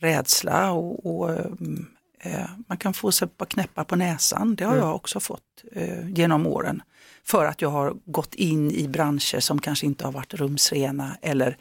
rädsla 0.00 0.72
och, 0.72 1.06
och 1.06 1.30
mm, 1.30 1.86
eh, 2.20 2.50
man 2.68 2.76
kan 2.76 2.94
få 2.94 3.12
sig 3.12 3.28
par 3.28 3.46
knäppar 3.46 3.84
på 3.84 3.96
näsan. 3.96 4.54
Det 4.54 4.64
har 4.64 4.76
jag 4.76 4.94
också 4.94 5.20
fått 5.20 5.64
eh, 5.72 6.10
genom 6.10 6.46
åren. 6.46 6.82
För 7.24 7.44
att 7.44 7.62
jag 7.62 7.68
har 7.68 7.94
gått 8.04 8.34
in 8.34 8.70
i 8.70 8.88
branscher 8.88 9.40
som 9.40 9.60
kanske 9.60 9.86
inte 9.86 10.04
har 10.04 10.12
varit 10.12 10.34
rumsrena 10.34 11.16
eller 11.22 11.56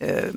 eh, 0.00 0.34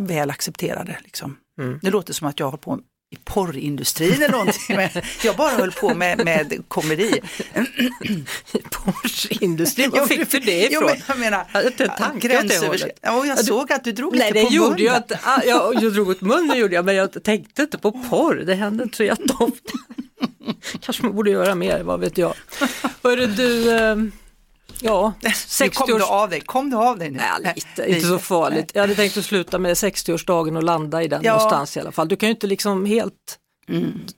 väl 0.00 0.30
accepterade. 0.30 0.98
Liksom. 1.04 1.36
Det 1.82 1.90
låter 1.90 2.12
som 2.12 2.26
att 2.26 2.40
jag 2.40 2.50
har 2.50 2.58
på 2.58 2.80
i 3.16 3.20
porrindustrin 3.24 4.12
eller 4.12 4.28
någonting. 4.28 4.76
Men 4.76 4.88
jag 5.24 5.36
bara 5.36 5.50
höll 5.50 5.72
på 5.72 5.94
med, 5.94 6.24
med 6.24 6.62
komedi. 6.68 7.20
Porschindustrin, 8.70 9.90
var 9.90 10.06
fick 10.06 10.30
du 10.30 10.38
det 10.38 10.68
Jo, 10.70 10.80
ifrån? 10.80 10.84
men 10.90 11.00
jag 11.08 11.18
menar, 11.18 11.44
Jag 11.52 11.64
inte 11.66 11.84
en 11.84 11.90
tanke 11.98 12.38
åt 12.38 12.48
det 12.48 12.66
hållet. 12.66 12.98
Ja, 13.02 13.26
jag 13.26 13.44
såg 13.44 13.72
att 13.72 13.84
du 13.84 13.92
drog 13.92 14.16
Nej, 14.16 14.26
lite 14.32 14.38
det 14.40 14.46
på 14.46 14.52
gjorde 14.54 14.68
munnen. 14.82 15.02
jag. 15.08 15.18
Ah, 15.22 15.40
Jag, 15.46 15.82
jag 15.82 15.92
drog 15.92 16.08
åt 16.08 16.20
munnen 16.20 16.58
gjorde 16.58 16.74
jag, 16.74 16.84
men 16.84 16.94
jag 16.94 17.22
tänkte 17.24 17.62
inte 17.62 17.78
på 17.78 17.92
porr. 18.10 18.34
Det 18.46 18.54
hände 18.54 18.82
inte 18.82 18.96
så 18.96 19.04
jätteofta. 19.04 19.72
Kanske 20.80 21.02
man 21.02 21.14
borde 21.14 21.30
göra 21.30 21.54
mer, 21.54 21.82
vad 21.82 22.00
vet 22.00 22.18
jag. 22.18 22.34
Hörru 23.02 23.26
du, 23.26 23.70
eh, 23.76 23.96
ja, 24.86 25.12
Nu 25.22 25.30
60 25.30 25.76
kom 25.76 25.98
du 25.98 26.04
av 26.04 26.30
dig, 26.30 26.40
kom 26.40 26.70
du 26.70 26.76
av 26.76 26.98
dig 26.98 27.10
nu? 27.10 27.18
Nej, 27.42 27.52
lite, 27.56 27.90
inte 27.90 28.06
så 28.06 28.18
farligt. 28.18 28.70
Jag 28.74 28.80
hade 28.82 28.94
tänkt 28.94 29.16
att 29.16 29.24
sluta 29.24 29.58
med 29.58 29.74
60-årsdagen 29.74 30.56
och 30.56 30.62
landa 30.62 31.02
i 31.02 31.08
den 31.08 31.20
Ja. 31.22 31.32
någonstans 31.32 31.76
i 31.76 31.80
alla 31.80 31.92
fall. 31.92 32.08
Du 32.08 32.16
kan 32.16 32.28
ju 32.28 32.34
inte 32.34 32.46
liksom 32.46 32.84
helt 32.86 33.38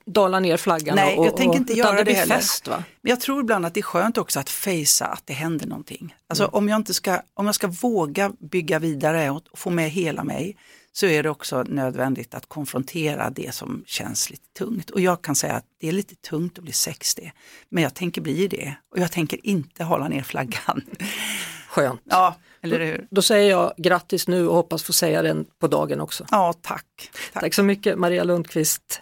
dala 0.06 0.40
ner 0.40 0.56
flaggan. 0.56 0.96
Nej, 0.96 1.16
och, 1.18 1.26
jag 1.26 1.36
tänker 1.36 1.58
inte 1.58 1.72
göra 1.72 1.96
det 1.96 2.04
det 2.04 2.12
heller. 2.12 2.34
fest 2.36 2.68
va? 2.68 2.84
Men 3.02 3.10
jag 3.10 3.20
tror 3.20 3.40
ibland 3.40 3.66
att 3.66 3.74
det 3.74 3.80
är 3.80 3.82
skönt 3.82 4.18
också 4.18 4.40
att 4.40 4.50
fejsa 4.50 5.06
att 5.06 5.22
det 5.26 5.32
händer 5.32 5.66
någonting. 5.66 6.14
Alltså 6.28 6.46
om, 6.46 6.68
jag 6.68 6.76
inte 6.76 6.94
ska, 6.94 7.20
om 7.34 7.46
jag 7.46 7.54
ska 7.54 7.66
våga 7.66 8.32
bygga 8.50 8.78
vidare 8.78 9.30
och 9.30 9.42
få 9.54 9.70
med 9.70 9.90
hela 9.90 10.24
mig 10.24 10.56
så 10.98 11.06
är 11.06 11.22
det 11.22 11.30
också 11.30 11.62
nödvändigt 11.62 12.34
att 12.34 12.46
konfrontera 12.46 13.30
det 13.30 13.54
som 13.54 13.84
känns 13.86 14.30
lite 14.30 14.52
tungt. 14.58 14.90
Och 14.90 15.00
jag 15.00 15.22
kan 15.22 15.34
säga 15.34 15.54
att 15.54 15.64
det 15.80 15.88
är 15.88 15.92
lite 15.92 16.14
tungt 16.14 16.58
att 16.58 16.64
bli 16.64 16.72
60, 16.72 17.32
men 17.68 17.82
jag 17.82 17.94
tänker 17.94 18.20
bli 18.20 18.48
det. 18.48 18.74
Och 18.90 18.98
jag 18.98 19.12
tänker 19.12 19.46
inte 19.46 19.84
hålla 19.84 20.08
ner 20.08 20.22
flaggan. 20.22 20.82
Skönt. 21.68 22.00
Ja, 22.04 22.36
eller 22.62 22.78
hur? 22.78 23.06
Då 23.10 23.22
säger 23.22 23.50
jag 23.50 23.72
grattis 23.76 24.28
nu 24.28 24.48
och 24.48 24.54
hoppas 24.54 24.82
få 24.82 24.92
säga 24.92 25.22
den 25.22 25.46
på 25.58 25.66
dagen 25.66 26.00
också. 26.00 26.26
Ja, 26.30 26.54
tack. 26.62 27.10
tack. 27.32 27.42
Tack 27.42 27.54
så 27.54 27.62
mycket 27.62 27.98
Maria 27.98 28.24
Lundqvist. 28.24 29.00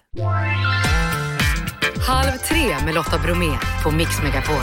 Halv 2.08 2.38
tre 2.38 2.84
med 2.84 2.94
Lotta 2.94 3.18
Bromé 3.18 3.58
på 3.84 3.90
Mix 3.90 4.22
Megapol. 4.22 4.62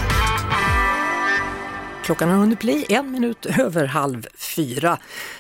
Klockan 2.04 2.30
har 2.30 2.38
hunnit 2.38 2.60
bli 2.60 2.86
en 2.90 3.12
minut 3.12 3.46
över 3.46 3.86
halv 3.86 4.28
fyra. 4.36 4.98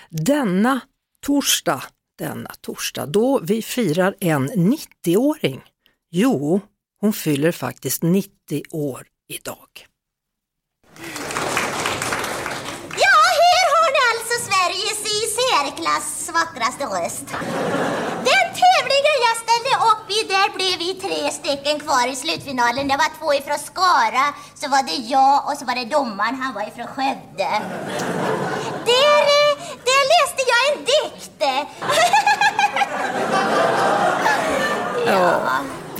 Denna 0.09 0.81
torsdag, 1.23 1.83
denna 2.17 2.51
torsdag, 2.61 3.05
då 3.05 3.39
vi 3.43 3.61
firar 3.61 4.15
en 4.19 4.51
90-åring. 4.51 5.61
Jo, 6.11 6.61
hon 7.01 7.13
fyller 7.13 7.51
faktiskt 7.51 8.03
90 8.03 8.63
år 8.71 9.07
idag. 9.29 9.87
Ja, 13.03 13.17
här 13.43 13.65
har 13.75 13.89
ni 13.95 14.01
alltså 14.11 14.35
Sveriges 14.47 15.01
i 15.15 15.19
särklass 15.39 16.23
vackraste 16.33 16.85
röst. 16.85 17.27
Den 18.29 18.47
tävlingen 18.61 19.17
jag 19.27 19.37
ställde 19.43 19.73
upp 19.89 20.05
i, 20.17 20.19
där 20.33 20.47
blev 20.57 20.75
vi 20.83 20.89
tre 21.05 21.31
stycken 21.31 21.79
kvar 21.79 22.07
i 22.11 22.15
slutfinalen. 22.15 22.87
Det 22.87 22.97
var 23.03 23.11
två 23.19 23.33
ifrån 23.33 23.59
Skara, 23.69 24.25
så 24.55 24.65
var 24.69 24.83
det 24.89 24.99
jag 25.15 25.35
och 25.47 25.57
så 25.57 25.65
var 25.65 25.75
det 25.75 25.85
domaren, 25.85 26.35
han 26.35 26.53
var 26.53 26.67
ifrån 26.67 26.87
Skövde. 26.87 27.51
Där, 28.85 29.32
läste 30.13 30.41
jag 30.51 30.61
en 30.71 30.85
dikt. 30.85 31.31
Ja, 35.05 35.41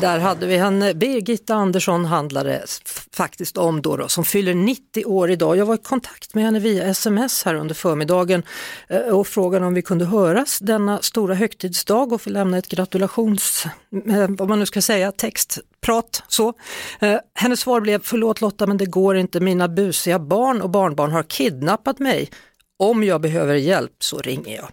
där 0.02 0.20
hade 0.20 0.46
vi 0.46 0.58
henne. 0.58 0.94
Birgitta 0.94 1.56
Andersson 1.56 2.06
handlade 2.06 2.64
faktiskt 3.12 3.58
om 3.58 3.82
då, 3.82 3.98
då 3.98 4.08
som 4.08 4.26
fyller 4.26 4.54
90 4.54 5.06
år 5.06 5.32
idag. 5.32 5.58
Jag 5.58 5.66
var 5.66 5.76
i 5.76 5.78
kontakt 5.78 6.34
med 6.34 6.44
henne 6.44 6.60
via 6.60 6.84
sms 6.84 7.44
här 7.44 7.56
under 7.56 7.76
förmiddagen 7.76 8.44
eh, 8.88 9.00
och 9.00 9.28
frågade 9.28 9.66
om 9.66 9.74
vi 9.74 9.82
kunde 9.82 10.06
höras 10.06 10.60
denna 10.60 11.02
stora 11.02 11.36
högtidsdag 11.36 12.14
och 12.14 12.22
få 12.22 12.30
lämna 12.30 12.58
ett 12.58 12.68
gratulations, 12.68 13.66
eh, 14.08 14.26
vad 14.30 14.50
man 14.50 14.60
nu 14.60 14.66
ska 14.66 14.82
säga, 14.82 15.12
textprat 15.12 16.24
så. 16.28 16.54
Eh, 17.00 17.18
Hennes 17.34 17.60
svar 17.60 17.82
blev, 17.82 18.02
förlåt 18.04 18.42
Lotta 18.42 18.68
men 18.68 18.78
det 18.78 18.86
går 18.86 19.18
inte, 19.18 19.40
mina 19.40 19.68
busiga 19.68 20.20
barn 20.20 20.62
och 20.62 20.70
barnbarn 20.70 21.12
har 21.12 21.24
kidnappat 21.24 22.00
mig. 22.00 22.30
Om 22.80 23.04
jag 23.04 23.22
behöver 23.22 23.56
hjälp 23.56 24.04
så 24.04 24.18
ringer 24.18 24.56
jag. 24.56 24.70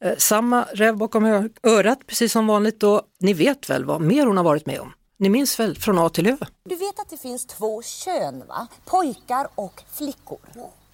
Eh, 0.00 0.16
samma 0.18 0.62
räv 0.62 0.96
bakom 0.96 1.50
örat 1.62 2.06
precis 2.06 2.32
som 2.32 2.46
vanligt 2.46 2.80
då. 2.80 3.02
ni 3.20 3.32
vet 3.32 3.70
väl 3.70 3.84
vad 3.84 4.00
mer 4.00 4.26
hon 4.26 4.36
har 4.36 4.44
varit 4.44 4.66
med 4.66 4.80
om? 4.80 4.92
Ni 5.18 5.28
minns 5.28 5.60
väl 5.60 5.76
från 5.76 5.98
A 5.98 6.08
till 6.08 6.26
Ö? 6.26 6.36
Du 6.64 6.76
vet 6.76 7.00
att 7.00 7.10
det 7.10 7.16
finns 7.16 7.46
två 7.46 7.82
kön 7.82 8.42
va? 8.48 8.66
Pojkar 8.84 9.48
och 9.54 9.82
flickor. 9.92 10.38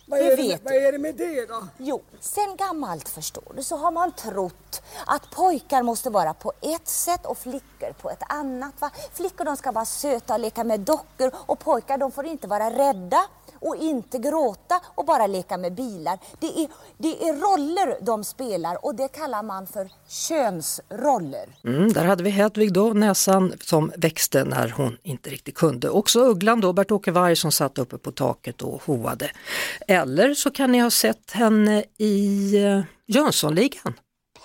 Vad 0.08 0.20
Det 0.20 0.32
är, 0.32 0.36
det, 0.36 0.42
vet 0.42 0.64
vad 0.64 0.74
är 0.74 0.92
det 0.92 0.98
med 0.98 1.14
det 1.14 1.46
då? 1.46 1.66
Jo, 1.78 2.02
sen 2.20 2.56
gammalt 2.56 3.08
förstår 3.08 3.52
du 3.56 3.62
så 3.62 3.76
har 3.76 3.90
man 3.90 4.12
trott 4.12 4.82
att 5.06 5.30
pojkar 5.30 5.82
måste 5.82 6.10
vara 6.10 6.34
på 6.34 6.52
ett 6.60 6.88
sätt 6.88 7.26
och 7.26 7.38
flickor 7.38 7.92
på 8.00 8.10
ett 8.10 8.22
annat. 8.28 8.80
Va? 8.80 8.90
Flickor 9.12 9.44
de 9.44 9.56
ska 9.56 9.72
vara 9.72 9.84
söta 9.84 10.34
och 10.34 10.40
leka 10.40 10.64
med 10.64 10.80
dockor 10.80 11.30
och 11.46 11.58
pojkar 11.58 11.98
de 11.98 12.12
får 12.12 12.26
inte 12.26 12.48
vara 12.48 12.70
rädda 12.70 13.26
och 13.60 13.76
inte 13.76 14.18
gråta 14.18 14.80
och 14.94 15.04
bara 15.04 15.26
leka 15.26 15.56
med 15.56 15.74
bilar. 15.74 16.18
Det 16.40 16.46
är, 16.46 16.68
det 16.98 17.28
är 17.28 17.32
roller 17.32 18.04
de 18.04 18.24
spelar 18.24 18.84
och 18.84 18.94
det 18.94 19.08
kallar 19.08 19.42
man 19.42 19.66
för 19.66 19.90
könsroller. 20.08 21.46
Mm, 21.64 21.92
där 21.92 22.04
hade 22.04 22.22
vi 22.22 22.30
Hedvig 22.30 22.72
då, 22.72 22.92
näsan 22.92 23.52
som 23.60 23.92
växte 23.96 24.44
när 24.44 24.68
hon 24.68 24.96
inte 25.02 25.30
riktigt 25.30 25.54
kunde. 25.54 25.88
Också 25.88 26.20
ugglan 26.20 26.60
då, 26.60 26.72
Bert-Åke 26.72 27.10
Varg 27.10 27.36
som 27.36 27.52
satt 27.52 27.78
uppe 27.78 27.98
på 27.98 28.12
taket 28.12 28.62
och 28.62 28.82
hoade. 28.82 29.30
Eller 29.96 30.34
så 30.34 30.50
kan 30.50 30.72
ni 30.72 30.78
ha 30.78 30.90
sett 30.90 31.30
henne 31.30 31.84
i 31.98 32.56
eh, 32.64 32.80
Jönssonligan. 33.06 33.94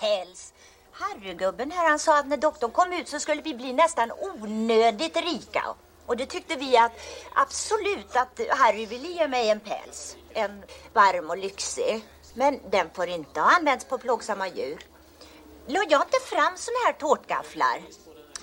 Päls. 0.00 0.52
Harrygubben 0.92 1.70
här 1.70 1.88
han 1.88 1.98
sa 1.98 2.18
att 2.18 2.26
när 2.26 2.36
doktorn 2.36 2.70
kom 2.70 2.92
ut 2.92 3.08
så 3.08 3.20
skulle 3.20 3.42
vi 3.42 3.54
bli 3.54 3.72
nästan 3.72 4.12
onödigt 4.12 5.16
rika. 5.16 5.64
Och 6.06 6.16
det 6.16 6.26
tyckte 6.26 6.56
vi 6.56 6.76
att 6.76 6.92
absolut 7.34 8.16
att 8.16 8.40
Harry 8.50 8.86
ville 8.86 9.08
ge 9.08 9.28
mig 9.28 9.50
en 9.50 9.60
päls. 9.60 10.16
En 10.34 10.62
varm 10.92 11.30
och 11.30 11.38
lyxig. 11.38 12.04
Men 12.34 12.58
den 12.70 12.86
får 12.94 13.08
inte 13.08 13.40
ha 13.40 13.56
använts 13.56 13.84
på 13.84 13.98
plågsamma 13.98 14.48
djur. 14.48 14.78
La 15.66 15.80
jag 15.88 16.02
inte 16.02 16.20
fram 16.24 16.52
såna 16.56 16.78
här 16.86 16.92
tårtgafflar? 16.92 17.82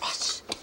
Äsch. 0.01 0.58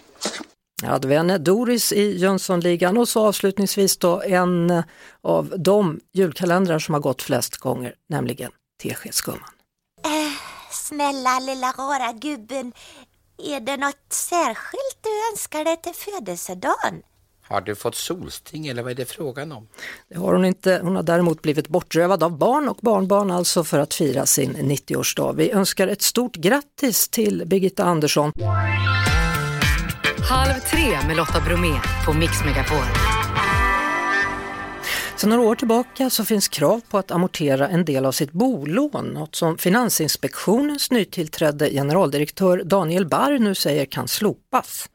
Jag 0.82 0.88
hade 0.88 1.08
vi 1.08 1.16
henne 1.16 1.38
Doris 1.38 1.92
i 1.92 2.18
Jönssonligan 2.18 2.96
och 2.96 3.08
så 3.08 3.26
avslutningsvis 3.26 3.96
då 3.96 4.22
en 4.22 4.82
av 5.22 5.54
de 5.56 6.00
julkalendrar 6.12 6.78
som 6.78 6.94
har 6.94 7.00
gått 7.00 7.22
flest 7.22 7.56
gånger, 7.56 7.94
nämligen 8.08 8.50
Teskedsgumman. 8.82 9.50
Snälla 10.70 11.40
lilla 11.40 11.72
rara 11.72 12.12
gubben. 12.12 12.72
Är 13.38 13.60
det 13.60 13.76
något 13.76 14.12
särskilt 14.12 14.98
du 15.02 15.10
önskar 15.32 15.64
dig 15.64 15.76
till 15.76 15.94
födelsedagen? 15.94 17.02
Har 17.48 17.60
du 17.60 17.74
fått 17.74 17.94
solsting 17.94 18.66
eller 18.66 18.82
vad 18.82 18.92
är 18.92 18.96
det 18.96 19.04
frågan 19.04 19.52
om? 19.52 19.68
Det 20.08 20.18
har 20.18 20.32
hon 20.32 20.44
inte, 20.44 20.80
hon 20.82 20.96
har 20.96 21.02
däremot 21.02 21.42
blivit 21.42 21.68
bortrövad 21.68 22.22
av 22.22 22.38
barn 22.38 22.68
och 22.68 22.78
barnbarn 22.82 23.30
alltså 23.30 23.64
för 23.64 23.78
att 23.78 23.94
fira 23.94 24.26
sin 24.26 24.56
90-årsdag. 24.56 25.34
Vi 25.36 25.50
önskar 25.50 25.88
ett 25.88 26.02
stort 26.02 26.36
grattis 26.36 27.08
till 27.08 27.42
Birgitta 27.46 27.84
Andersson. 27.84 28.32
Halv 30.28 30.52
tre 30.60 31.06
med 31.06 31.16
Lotta 31.16 31.40
Bromé 31.40 31.74
på 32.06 32.12
Mix 32.12 32.44
Megapol. 32.44 32.84
Sedan 35.16 35.30
några 35.30 35.42
år 35.48 35.54
tillbaka 35.54 36.10
så 36.10 36.24
finns 36.24 36.48
krav 36.48 36.80
på 36.90 36.98
att 36.98 37.10
amortera 37.10 37.68
en 37.68 37.84
del 37.84 38.06
av 38.06 38.12
sitt 38.12 38.32
bolån, 38.32 39.06
något 39.06 39.34
som 39.34 39.58
Finansinspektionens 39.58 40.90
nytillträdde 40.90 41.70
generaldirektör 41.70 42.62
Daniel 42.64 43.06
Barr 43.06 43.38
nu 43.38 43.54
säger 43.54 43.84
kan 43.84 44.08
slopas. 44.08 44.90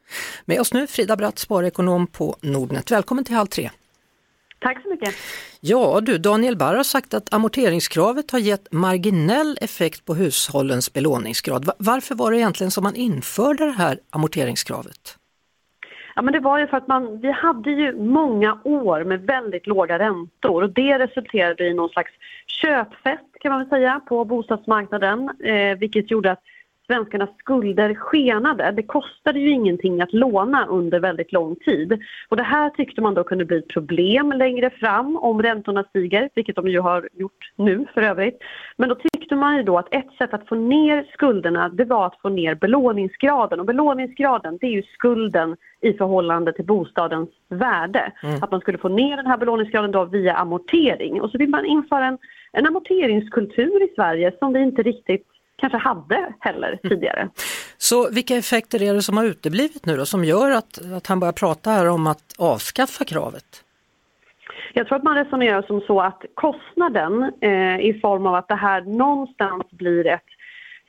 Med 0.46 0.60
oss 0.62 0.74
nu 0.74 0.88
Frida 0.88 1.16
Bratt, 1.16 1.40
sparekonom 1.40 2.08
på 2.08 2.36
Nordnet. 2.42 2.92
Välkommen 2.92 3.26
till 3.26 3.36
Halv 3.36 3.48
tre. 3.48 3.70
Tack 4.62 4.82
så 4.84 4.90
mycket. 4.90 5.16
Ja 5.60 6.02
du, 6.02 6.18
Daniel 6.18 6.58
Barr 6.58 6.76
har 6.76 6.84
sagt 6.84 7.14
att 7.14 7.34
amorteringskravet 7.34 8.32
har 8.32 8.40
gett 8.40 8.68
marginell 8.72 9.58
effekt 9.62 10.06
på 10.06 10.16
hushållens 10.16 10.94
belåningsgrad. 10.94 11.66
Va- 11.66 11.74
Varför 11.78 12.16
var 12.16 12.32
det 12.32 12.38
egentligen 12.38 12.72
som 12.72 12.84
man 12.84 12.96
införde 12.96 13.66
det 13.66 13.72
här 13.72 14.00
amorteringskravet? 14.10 15.18
Ja, 16.16 16.22
men 16.22 16.34
det 16.34 16.40
var 16.40 16.60
ju 16.60 16.68
för 16.68 16.78
att 16.78 16.88
man, 16.88 17.20
vi 17.20 17.32
hade 17.32 17.72
ju 17.72 17.96
många 17.96 18.58
år 18.64 19.04
med 19.04 19.22
väldigt 19.22 19.68
låga 19.68 20.00
räntor 20.00 20.64
och 20.64 20.70
det 20.70 21.00
resulterade 21.00 21.68
i 21.68 21.74
någon 21.74 21.90
slags 21.90 22.12
köpfest 22.48 23.24
kan 23.42 23.52
man 23.52 23.60
väl 23.60 23.70
säga 23.70 24.02
på 24.08 24.26
bostadsmarknaden 24.26 25.30
eh, 25.44 25.78
vilket 25.78 26.12
gjorde 26.12 26.32
att 26.32 26.42
svenskarnas 26.92 27.30
skulder 27.38 27.96
skenade. 27.96 28.72
Det 28.72 28.84
kostade 28.84 29.40
ju 29.40 29.50
ingenting 29.50 30.02
att 30.02 30.14
låna 30.14 30.66
under 30.66 31.00
väldigt 31.00 31.32
lång 31.32 31.56
tid. 31.56 32.00
Och 32.30 32.38
det 32.38 32.44
här 32.44 32.70
tyckte 32.70 33.02
man 33.02 33.14
då 33.14 33.24
kunde 33.24 33.46
bli 33.46 33.58
ett 33.58 33.68
problem 33.68 34.32
längre 34.32 34.70
fram 34.70 35.18
om 35.18 35.42
räntorna 35.42 35.84
stiger, 35.84 36.30
vilket 36.36 36.56
de 36.56 36.68
ju 36.68 36.80
har 36.80 37.10
gjort 37.14 37.52
nu 37.56 37.86
för 37.94 38.02
övrigt. 38.02 38.40
Men 38.78 38.90
då 38.90 38.96
tyckte 39.32 39.40
man 39.40 39.58
ju 39.58 39.64
då 39.64 39.78
att 39.78 39.88
ett 39.92 40.12
sätt 40.18 40.34
att 40.34 40.48
få 40.48 40.56
ner 40.56 41.08
skulderna 41.14 41.70
det 41.70 41.86
var 41.86 42.06
att 42.06 42.22
få 42.22 42.30
ner 42.30 42.56
belåningsgraden. 42.56 43.60
Och 43.60 43.66
belåningsgraden 43.66 44.58
det 44.62 44.68
är 44.68 44.72
ju 44.72 44.84
skulden 44.84 45.56
i 45.82 45.94
förhållande 45.94 46.54
till 46.54 46.66
bostadens 46.66 47.30
värde. 47.50 48.12
Mm. 48.24 48.44
Att 48.44 48.52
man 48.52 48.60
skulle 48.60 48.78
få 48.78 48.90
ner 48.90 49.18
den 49.18 49.28
här 49.28 49.38
belåningsgraden 49.38 49.92
då 49.92 50.06
via 50.06 50.36
amortering. 50.36 51.22
Och 51.22 51.32
så 51.32 51.38
vill 51.38 51.50
man 51.50 51.66
införa 51.66 52.06
en, 52.06 52.18
en 52.52 52.68
amorteringskultur 52.68 53.84
i 53.84 53.94
Sverige 53.96 54.32
som 54.40 54.54
vi 54.54 54.60
inte 54.60 54.82
riktigt 54.82 55.28
kanske 55.58 55.78
hade 55.78 56.34
heller 56.40 56.80
tidigare. 56.84 57.30
Så 57.78 58.10
vilka 58.10 58.36
effekter 58.36 58.82
är 58.82 58.94
det 58.94 59.02
som 59.02 59.18
har 59.18 59.26
uteblivit 59.26 59.86
nu 59.86 59.98
då 59.98 60.06
som 60.06 60.26
gör 60.26 60.52
att, 60.52 60.80
att 60.98 61.08
han 61.08 61.20
börjar 61.20 61.34
prata 61.34 61.70
här 61.70 61.90
om 61.90 62.08
att 62.08 62.36
avskaffa 62.38 63.06
kravet? 63.06 63.64
Jag 64.74 64.88
tror 64.88 64.98
att 64.98 65.04
man 65.04 65.16
resonerar 65.16 65.62
som 65.62 65.82
så 65.82 66.02
att 66.02 66.26
kostnaden 66.34 67.32
eh, 67.42 67.80
i 67.80 68.00
form 68.02 68.26
av 68.26 68.36
att 68.36 68.48
det 68.48 68.56
här 68.56 68.82
någonstans 68.82 69.72
blir 69.72 70.08
ett 70.08 70.26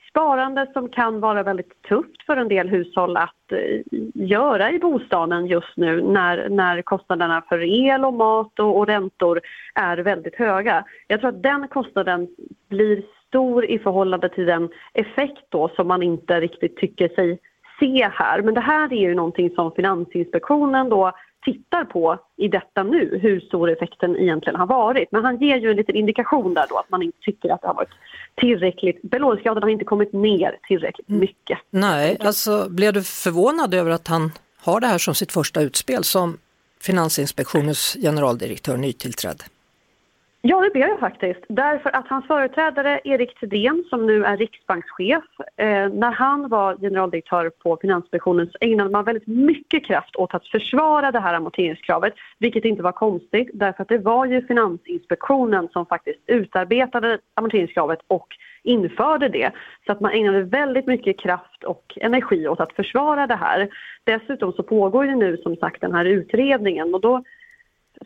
sparande 0.09 0.67
som 0.73 0.89
kan 0.89 1.19
vara 1.19 1.43
väldigt 1.43 1.81
tufft 1.81 2.25
för 2.25 2.37
en 2.37 2.47
del 2.47 2.69
hushåll 2.69 3.17
att 3.17 3.51
eh, 3.51 3.81
göra 4.13 4.71
i 4.71 4.79
bostaden 4.79 5.45
just 5.45 5.77
nu 5.77 6.01
när, 6.01 6.49
när 6.49 6.81
kostnaderna 6.81 7.43
för 7.49 7.63
el 7.63 8.05
och 8.05 8.13
mat 8.13 8.59
och, 8.59 8.77
och 8.77 8.87
räntor 8.87 9.41
är 9.75 9.97
väldigt 9.97 10.35
höga. 10.35 10.85
Jag 11.07 11.19
tror 11.19 11.29
att 11.29 11.43
den 11.43 11.67
kostnaden 11.67 12.27
blir 12.69 13.03
stor 13.27 13.65
i 13.65 13.79
förhållande 13.79 14.29
till 14.29 14.45
den 14.45 14.69
effekt 14.93 15.45
då 15.49 15.69
som 15.75 15.87
man 15.87 16.03
inte 16.03 16.39
riktigt 16.39 16.77
tycker 16.77 17.07
sig 17.07 17.39
se 17.79 18.09
här. 18.13 18.41
Men 18.41 18.53
det 18.53 18.61
här 18.61 18.93
är 18.93 18.97
ju 18.97 19.15
någonting 19.15 19.49
som 19.49 19.71
Finansinspektionen 19.71 20.89
då 20.89 21.11
tittar 21.45 21.85
på 21.85 22.19
i 22.37 22.47
detta 22.47 22.83
nu, 22.83 23.19
hur 23.21 23.39
stor 23.39 23.69
effekten 23.69 24.17
egentligen 24.17 24.59
har 24.59 24.67
varit. 24.67 25.11
Men 25.11 25.25
han 25.25 25.37
ger 25.37 25.57
ju 25.57 25.71
en 25.71 25.77
liten 25.77 25.95
indikation 25.95 26.53
där 26.53 26.65
då 26.69 26.77
att 26.77 26.89
man 26.89 27.03
inte 27.03 27.17
tycker 27.21 27.49
att 27.49 27.61
det 27.61 27.67
har 27.67 27.73
varit 27.73 27.89
tillräckligt, 28.35 29.01
belåningsgraden 29.01 29.63
har 29.63 29.69
inte 29.69 29.85
kommit 29.85 30.13
ner 30.13 30.57
tillräckligt 30.67 31.09
mycket. 31.09 31.59
Nej, 31.69 32.17
alltså 32.19 32.69
blev 32.69 32.93
du 32.93 33.03
förvånad 33.03 33.73
över 33.73 33.91
att 33.91 34.07
han 34.07 34.31
har 34.61 34.79
det 34.79 34.87
här 34.87 34.97
som 34.97 35.15
sitt 35.15 35.31
första 35.31 35.61
utspel 35.61 36.03
som 36.03 36.37
Finansinspektionens 36.81 37.97
generaldirektör 38.01 38.77
nytillträdd? 38.77 39.43
Ja, 40.45 40.61
det 40.61 40.69
blev 40.69 40.87
jag 40.87 40.99
faktiskt. 40.99 41.39
Därför 41.49 41.95
att 41.95 42.07
hans 42.07 42.27
företrädare 42.27 43.01
Erik 43.03 43.39
Thedéen, 43.39 43.83
som 43.89 44.05
nu 44.05 44.23
är 44.25 44.37
riksbankschef, 44.37 45.23
eh, 45.57 45.89
när 45.89 46.11
han 46.11 46.49
var 46.49 46.77
generaldirektör 46.77 47.49
på 47.49 47.77
Finansinspektionen 47.81 48.47
så 48.47 48.57
ägnade 48.61 48.89
man 48.89 49.03
väldigt 49.05 49.27
mycket 49.27 49.85
kraft 49.85 50.15
åt 50.15 50.33
att 50.33 50.47
försvara 50.47 51.11
det 51.11 51.19
här 51.19 51.33
amorteringskravet, 51.33 52.13
vilket 52.39 52.65
inte 52.65 52.83
var 52.83 52.91
konstigt 52.91 53.49
därför 53.53 53.81
att 53.81 53.89
det 53.89 53.97
var 53.97 54.25
ju 54.25 54.47
Finansinspektionen 54.47 55.67
som 55.73 55.85
faktiskt 55.85 56.19
utarbetade 56.27 57.19
amorteringskravet 57.33 57.99
och 58.07 58.27
införde 58.63 59.29
det. 59.29 59.51
Så 59.85 59.91
att 59.91 59.99
man 59.99 60.11
ägnade 60.11 60.43
väldigt 60.43 60.87
mycket 60.87 61.19
kraft 61.19 61.63
och 61.63 61.97
energi 62.01 62.47
åt 62.47 62.59
att 62.59 62.73
försvara 62.73 63.27
det 63.27 63.35
här. 63.35 63.69
Dessutom 64.03 64.53
så 64.53 64.63
pågår 64.63 65.05
ju 65.05 65.15
nu 65.15 65.37
som 65.37 65.55
sagt 65.55 65.81
den 65.81 65.93
här 65.93 66.05
utredningen 66.05 66.93
och 66.93 67.01
då 67.01 67.23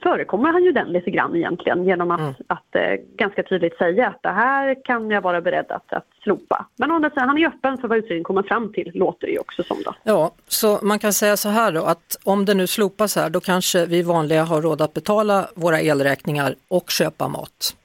förekommer 0.04 0.52
han 0.52 0.64
ju 0.64 0.72
den 0.72 0.88
lite 0.88 1.12
grann 1.12 1.36
egentligen 1.36 1.86
genom 1.86 2.12
att, 2.12 2.36
att 2.48 2.76
eh, 2.76 2.82
ganska 3.16 3.44
tydligt 3.44 3.78
säga 3.78 4.08
att 4.08 4.24
det 4.24 4.30
här 4.30 4.86
kan 4.86 5.10
jag 5.10 5.22
vara 5.22 5.42
beredd 5.42 5.72
att, 5.72 5.94
att 5.94 6.08
slopa. 6.24 6.66
Men 6.76 6.92
andra 6.92 7.10
sidan, 7.10 7.28
han 7.28 7.38
är 7.38 7.48
öppen 7.48 7.78
för 7.78 7.88
vad 7.88 7.98
utredningen 7.98 8.24
kommer 8.24 8.44
fram 8.44 8.74
till, 8.74 8.92
låter 8.94 9.28
det 9.28 9.34
ju 9.34 9.40
också 9.40 9.64
som 9.64 9.78
då. 9.86 9.96
Ja, 10.04 10.32
så 10.48 10.80
man 10.82 11.00
kan 11.00 11.14
säga 11.14 11.38
så 11.38 11.50
här 11.50 11.72
då 11.72 11.84
att 11.84 12.18
om 12.24 12.46
det 12.46 12.54
nu 12.54 12.68
slopas 12.68 13.16
här 13.16 13.30
då 13.30 13.40
kanske 13.40 13.86
vi 13.86 14.02
vanliga 14.02 14.44
har 14.44 14.62
råd 14.62 14.82
att 14.82 14.94
betala 14.94 15.48
våra 15.56 15.82
elräkningar 15.82 16.56
och 16.68 16.90
köpa 16.90 17.28
mat. 17.28 17.76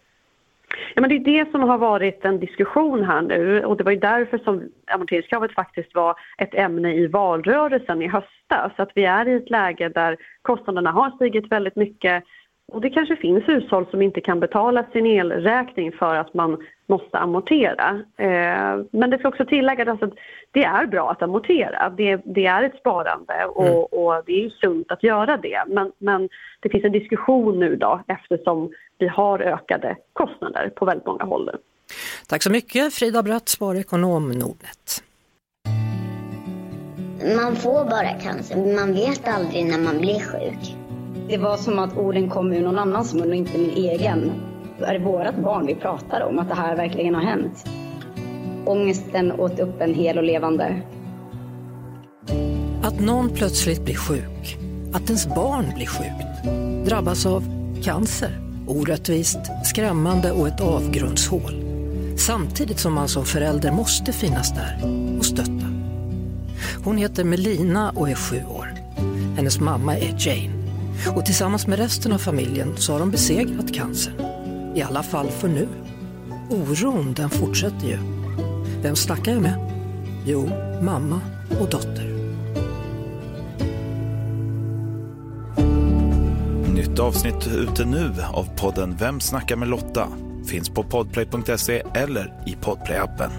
Ja, 0.95 1.01
men 1.01 1.11
det 1.11 1.17
är 1.17 1.45
det 1.45 1.51
som 1.51 1.63
har 1.63 1.79
varit 1.79 2.25
en 2.25 2.41
diskussion 2.41 3.05
här 3.05 3.23
nu 3.23 3.65
och 3.65 3.77
det 3.77 3.85
var 3.85 3.93
ju 3.93 3.99
därför 3.99 4.39
som 4.39 4.63
amorteringskravet 4.87 5.55
faktiskt 5.55 5.95
var 5.95 6.15
ett 6.39 6.55
ämne 6.55 6.95
i 6.95 7.07
valrörelsen 7.07 8.03
i 8.03 8.09
höstas. 8.09 8.73
Att 8.77 8.93
vi 8.95 9.05
är 9.05 9.29
i 9.29 9.35
ett 9.35 9.51
läge 9.51 9.89
där 9.89 10.17
kostnaderna 10.43 10.91
har 10.91 11.11
stigit 11.11 11.53
väldigt 11.53 11.77
mycket 11.77 12.25
och 12.73 12.81
det 12.81 12.91
kanske 12.91 13.17
finns 13.17 13.49
hushåll 13.49 13.87
som 13.91 14.03
inte 14.03 14.21
kan 14.21 14.41
betala 14.41 14.85
sin 14.93 15.07
elräkning 15.07 15.93
för 15.93 16.15
att 16.15 16.35
man 16.35 16.59
måste 16.93 17.19
amortera. 17.19 17.89
Eh, 18.17 18.85
men 18.91 19.11
det 19.11 19.19
ska 19.19 19.29
också 19.29 19.45
tilläggas 19.45 20.03
att 20.03 20.15
det 20.51 20.65
är 20.65 20.87
bra 20.87 21.11
att 21.11 21.23
amortera. 21.23 21.91
Det, 21.91 22.21
det 22.25 22.47
är 22.47 22.63
ett 22.63 22.79
sparande 22.81 23.45
och, 23.45 23.93
och 23.93 24.23
det 24.27 24.33
är 24.33 24.43
ju 24.43 24.51
sunt 24.51 24.93
att 24.93 25.03
göra 25.03 25.37
det. 25.37 25.65
Men, 25.67 25.93
men 25.99 26.29
det 26.61 26.69
finns 26.69 26.85
en 26.85 26.93
diskussion 26.93 27.59
nu 27.59 27.77
då 27.77 28.01
eftersom 28.07 28.71
vi 28.99 29.09
har 29.09 29.39
ökade 29.39 29.97
kostnader 30.13 30.73
på 30.77 30.85
väldigt 30.85 31.07
många 31.07 31.25
håll 31.25 31.47
nu. 31.47 31.59
Tack 32.29 32.43
så 32.43 32.51
mycket 32.51 32.95
Frida 32.95 33.23
Bratt, 33.23 33.49
sparekonom 33.49 34.29
Nordnet. 34.29 35.05
Man 37.37 37.57
får 37.57 37.85
bara 37.85 38.09
cancer, 38.09 38.57
men 38.57 38.75
man 38.75 38.93
vet 38.93 39.29
aldrig 39.29 39.67
när 39.67 39.79
man 39.79 39.99
blir 39.99 40.21
sjuk. 40.21 40.77
Det 41.29 41.39
var 41.39 41.57
som 41.57 41.79
att 41.79 41.97
orden 41.97 42.31
kom 42.31 42.53
ur 42.53 42.63
någon 42.63 42.79
annans 42.79 43.15
mun 43.15 43.29
och 43.29 43.35
inte 43.35 43.59
min 43.59 43.71
egen 43.71 44.33
är 44.85 44.93
det 44.93 45.05
vårat 45.05 45.37
barn 45.37 45.67
vi 45.67 45.75
pratar 45.75 46.21
om, 46.21 46.39
att 46.39 46.49
det 46.49 46.55
här 46.55 46.77
verkligen 46.77 47.15
har 47.15 47.23
hänt. 47.23 47.65
Ångesten 48.65 49.33
åt 49.33 49.61
upp 49.61 49.81
en 49.81 49.95
hel 49.95 50.19
och 50.19 50.25
levande. 50.25 50.83
Att 52.83 53.01
någon 53.01 53.31
plötsligt 53.31 53.85
blir 53.85 53.95
sjuk, 53.95 54.59
att 54.95 55.07
ens 55.07 55.27
barn 55.27 55.65
blir 55.75 55.87
sjukt, 55.87 56.45
drabbas 56.89 57.27
av 57.27 57.45
cancer, 57.83 58.41
orättvist, 58.67 59.39
skrämmande 59.65 60.33
och 60.33 60.49
ett 60.49 60.61
avgrundshål. 60.61 61.65
Samtidigt 62.19 62.79
som 62.79 62.95
man 62.95 63.09
som 63.09 63.25
förälder 63.25 63.73
måste 63.73 64.13
finnas 64.13 64.53
där 64.53 64.79
och 65.19 65.25
stötta. 65.25 65.67
Hon 66.85 66.97
heter 66.97 67.25
Melina 67.25 67.91
och 67.91 68.11
är 68.11 68.15
sju 68.15 68.37
år. 68.45 68.75
Hennes 69.37 69.61
mamma 69.61 69.97
är 69.97 70.15
Jane. 70.19 70.63
Och 71.17 71.25
tillsammans 71.25 71.67
med 71.67 71.79
resten 71.79 72.13
av 72.13 72.19
familjen 72.19 72.77
så 72.77 72.93
har 72.93 73.01
de 73.01 73.11
besegrat 73.11 73.75
cancern. 73.75 74.32
I 74.75 74.83
alla 74.83 75.03
fall 75.03 75.29
för 75.29 75.49
nu. 75.49 75.69
Oron 76.51 77.13
den 77.13 77.31
fortsätter 77.31 77.87
ju. 77.87 77.99
Vem 78.83 78.97
snackar 78.97 79.33
jag 79.33 79.43
med? 79.43 79.55
Jo, 80.27 80.51
mamma 80.83 81.21
och 81.61 81.71
dotter. 81.71 82.13
Nytt 86.75 86.99
avsnitt 86.99 87.47
ute 87.47 87.85
nu 87.85 88.13
av 88.33 88.49
podden 88.57 88.97
Vem 88.97 89.21
snackar 89.21 89.57
med 89.57 89.69
Lotta? 89.69 90.09
Finns 90.47 90.69
på 90.69 90.83
podplay.se 90.83 91.83
eller 91.95 92.33
i 92.47 92.57
podplayappen. 92.61 93.31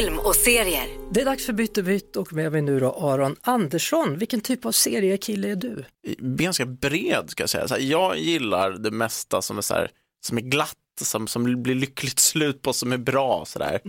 Film 0.00 0.18
och 0.18 0.36
serier. 0.36 0.88
Det 1.10 1.20
är 1.20 1.24
dags 1.24 1.46
för 1.46 1.52
Bytt 1.52 1.78
och 1.78 1.84
bytt 1.84 2.16
och 2.16 2.32
med 2.32 2.52
mig 2.52 2.62
nu 2.62 2.80
då 2.80 2.92
Aron 2.92 3.36
Andersson. 3.40 4.18
Vilken 4.18 4.40
typ 4.40 4.66
av 4.66 4.72
seriekille 4.72 5.50
är 5.50 5.56
du? 5.56 5.84
ganska 6.18 6.66
bred 6.66 7.30
ska 7.30 7.42
jag 7.42 7.50
säga. 7.50 7.68
Så 7.68 7.74
här, 7.74 7.80
jag 7.80 8.18
gillar 8.18 8.70
det 8.70 8.90
mesta 8.90 9.42
som 9.42 9.58
är, 9.58 9.62
så 9.62 9.74
här, 9.74 9.90
som 10.26 10.38
är 10.38 10.42
glatt, 10.42 10.76
som, 11.00 11.26
som 11.26 11.62
blir 11.62 11.74
lyckligt 11.74 12.18
slut 12.18 12.62
på, 12.62 12.72
som 12.72 12.92
är 12.92 12.98
bra. 12.98 13.44
Sådär. 13.46 13.80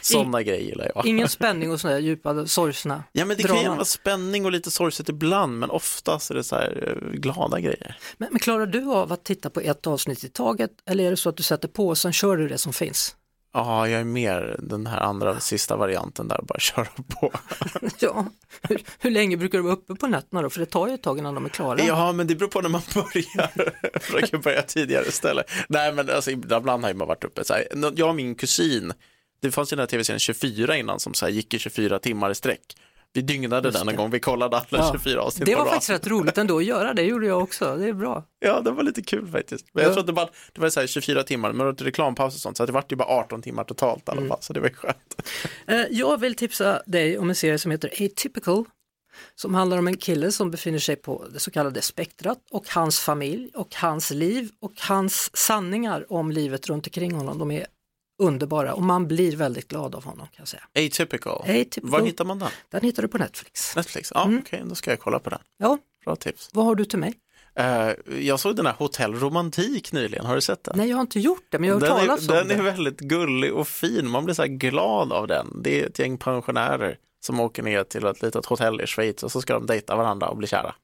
Sådana 0.00 0.42
grejer 0.42 0.68
gillar 0.68 0.92
jag. 0.94 1.06
Ingen 1.06 1.28
spänning 1.38 1.72
och 1.72 1.80
sådana 1.80 1.98
djupa 1.98 2.46
sorgsna 2.46 3.04
Ja 3.12 3.24
men 3.24 3.36
det 3.36 3.42
kan 3.42 3.62
ju 3.62 3.68
vara 3.68 3.84
spänning 3.84 4.44
och 4.44 4.52
lite 4.52 4.70
sorgset 4.70 5.08
ibland 5.08 5.58
men 5.58 5.70
oftast 5.70 6.30
är 6.30 6.34
det 6.34 6.44
så 6.44 6.56
här 6.56 6.98
eh, 7.02 7.18
glada 7.18 7.60
grejer. 7.60 7.98
Men, 8.16 8.28
men 8.30 8.38
klarar 8.38 8.66
du 8.66 8.84
av 8.84 9.12
att 9.12 9.24
titta 9.24 9.50
på 9.50 9.60
ett 9.60 9.86
avsnitt 9.86 10.24
i 10.24 10.28
taget 10.28 10.70
eller 10.86 11.04
är 11.04 11.10
det 11.10 11.16
så 11.16 11.28
att 11.28 11.36
du 11.36 11.42
sätter 11.42 11.68
på 11.68 11.88
och 11.88 11.98
sen 11.98 12.12
kör 12.12 12.36
du 12.36 12.48
det 12.48 12.58
som 12.58 12.72
finns? 12.72 13.16
Ja, 13.56 13.88
jag 13.88 14.00
är 14.00 14.04
mer 14.04 14.56
den 14.58 14.86
här 14.86 15.00
andra 15.00 15.40
sista 15.40 15.76
varianten 15.76 16.28
där, 16.28 16.40
bara 16.42 16.58
köra 16.60 16.86
på. 17.08 17.32
ja, 17.98 18.26
hur, 18.62 18.82
hur, 18.98 19.10
länge 19.10 19.36
brukar 19.36 19.58
du 19.58 19.64
vara 19.64 19.74
uppe 19.74 19.94
på 19.94 20.06
nätterna 20.06 20.42
då? 20.42 20.50
För 20.50 20.60
det 20.60 20.66
tar 20.66 20.88
ju 20.88 20.94
ett 20.94 21.02
tag 21.02 21.18
innan 21.18 21.34
de 21.34 21.44
är 21.44 21.48
klara. 21.48 21.80
Ja, 21.80 22.12
men 22.12 22.26
det 22.26 22.34
beror 22.34 22.48
på 22.48 22.60
när 22.60 22.68
man 22.68 22.82
börjar. 22.94 23.50
jag 23.92 24.02
försöker 24.02 24.38
börja 24.38 24.62
tidigare 24.62 25.04
istället. 25.08 25.50
Nej, 25.68 25.92
men 25.92 26.10
alltså, 26.10 26.30
ibland 26.30 26.68
har 26.68 26.94
man 26.94 27.08
varit 27.08 27.24
uppe. 27.24 27.44
Så 27.44 27.54
här, 27.54 27.66
jag 27.94 28.08
och 28.08 28.14
min 28.14 28.34
kusin, 28.34 28.92
det 29.40 29.50
fanns 29.50 29.72
ju 29.72 29.76
den 29.76 29.82
här 29.82 29.86
tv-serien 29.86 30.20
24 30.20 30.76
innan 30.76 31.00
som 31.00 31.14
så 31.14 31.26
här, 31.26 31.32
gick 31.32 31.54
i 31.54 31.58
24 31.58 31.98
timmar 31.98 32.30
i 32.30 32.34
sträck. 32.34 32.76
Vi 33.16 33.22
dygnade 33.22 33.70
den 33.70 33.88
en 33.88 33.96
gång, 33.96 34.10
vi 34.10 34.20
kollade 34.20 34.56
alla 34.56 34.66
ja. 34.70 34.90
24 34.92 35.22
avsnitt 35.22 35.46
Det 35.46 35.54
var 35.54 35.66
faktiskt 35.66 35.90
rätt 35.90 36.06
roligt 36.06 36.38
ändå 36.38 36.58
att 36.58 36.64
göra, 36.64 36.94
det 36.94 37.02
gjorde 37.02 37.26
jag 37.26 37.42
också, 37.42 37.76
det 37.76 37.88
är 37.88 37.92
bra. 37.92 38.24
Ja, 38.38 38.60
det 38.60 38.70
var 38.70 38.82
lite 38.82 39.02
kul 39.02 39.26
faktiskt. 39.26 39.66
Men 39.72 39.84
jag 39.84 39.92
tror 39.92 40.00
att 40.00 40.06
det 40.06 40.12
var, 40.12 40.30
det 40.52 40.60
var 40.60 40.68
så 40.68 40.80
här 40.80 40.86
24 40.86 41.22
timmar, 41.22 41.52
men 41.52 41.58
det 41.58 41.64
var 41.64 41.72
reklampaus 41.72 42.34
och 42.34 42.40
sånt, 42.40 42.56
så 42.56 42.66
det 42.66 42.72
var 42.72 42.84
ju 42.88 42.96
bara 42.96 43.08
18 43.08 43.42
timmar 43.42 43.64
totalt 43.64 44.08
i 44.08 44.10
alla 44.10 44.20
fall, 44.20 44.26
mm. 44.26 44.38
så 44.40 44.52
det 44.52 44.60
var 44.60 44.68
skönt. 44.68 45.22
Eh, 45.66 45.80
jag 45.90 46.20
vill 46.20 46.34
tipsa 46.34 46.82
dig 46.86 47.18
om 47.18 47.28
en 47.28 47.34
serie 47.34 47.58
som 47.58 47.70
heter 47.70 47.88
Atypical, 47.88 48.64
som 49.34 49.54
handlar 49.54 49.78
om 49.78 49.86
en 49.86 49.96
kille 49.96 50.32
som 50.32 50.50
befinner 50.50 50.78
sig 50.78 50.96
på 50.96 51.26
det 51.32 51.38
så 51.38 51.50
kallade 51.50 51.82
spektrat 51.82 52.38
och 52.50 52.68
hans 52.68 53.00
familj 53.00 53.50
och 53.54 53.74
hans 53.74 54.10
liv 54.10 54.50
och 54.60 54.72
hans 54.80 55.36
sanningar 55.36 56.12
om 56.12 56.30
livet 56.30 56.68
runt 56.68 56.86
omkring 56.86 57.14
honom. 57.14 57.38
De 57.38 57.50
är 57.50 57.66
underbara 58.18 58.74
och 58.74 58.82
man 58.82 59.08
blir 59.08 59.36
väldigt 59.36 59.68
glad 59.68 59.94
av 59.94 60.04
honom. 60.04 60.26
kan 60.26 60.36
jag 60.36 60.48
säga. 60.48 60.62
Atypical. 60.86 61.42
Atypical. 61.42 61.90
Var 61.90 62.00
hittar 62.00 62.24
man 62.24 62.38
den? 62.38 62.48
Den 62.70 62.80
hittar 62.80 63.02
du 63.02 63.08
på 63.08 63.18
Netflix. 63.18 63.76
Netflix, 63.76 64.12
ja 64.14 64.24
mm. 64.24 64.38
okej, 64.38 64.58
okay, 64.58 64.68
då 64.68 64.74
ska 64.74 64.90
jag 64.90 65.00
kolla 65.00 65.18
på 65.18 65.30
den. 65.30 65.38
Ja. 65.58 65.78
Bra 66.04 66.16
tips. 66.16 66.50
Vad 66.52 66.64
har 66.64 66.74
du 66.74 66.84
till 66.84 66.98
mig? 66.98 67.14
Uh, 67.60 68.18
jag 68.20 68.40
såg 68.40 68.56
den 68.56 68.66
här 68.66 68.74
Hotell 68.78 69.14
Romantik 69.14 69.92
nyligen, 69.92 70.26
har 70.26 70.34
du 70.34 70.40
sett 70.40 70.64
den? 70.64 70.74
Nej, 70.76 70.88
jag 70.88 70.96
har 70.96 71.00
inte 71.00 71.20
gjort 71.20 71.46
det, 71.48 71.58
men 71.58 71.68
jag 71.68 71.80
har 71.80 71.88
hört 71.88 71.98
talas 71.98 72.28
om 72.28 72.34
den. 72.34 72.48
Den 72.48 72.58
är 72.58 72.62
väldigt 72.62 73.00
gullig 73.00 73.54
och 73.54 73.68
fin, 73.68 74.08
man 74.08 74.24
blir 74.24 74.34
så 74.34 74.42
här 74.42 74.48
glad 74.48 75.12
av 75.12 75.26
den. 75.26 75.62
Det 75.62 75.82
är 75.82 75.86
ett 75.86 75.98
gäng 75.98 76.18
pensionärer 76.18 76.98
som 77.20 77.40
åker 77.40 77.62
ner 77.62 77.84
till 77.84 78.06
ett 78.06 78.22
litet 78.22 78.46
hotell 78.46 78.80
i 78.80 78.86
Schweiz 78.86 79.22
och 79.22 79.32
så 79.32 79.40
ska 79.40 79.54
de 79.54 79.66
dejta 79.66 79.96
varandra 79.96 80.28
och 80.28 80.36
bli 80.36 80.46
kära. 80.46 80.74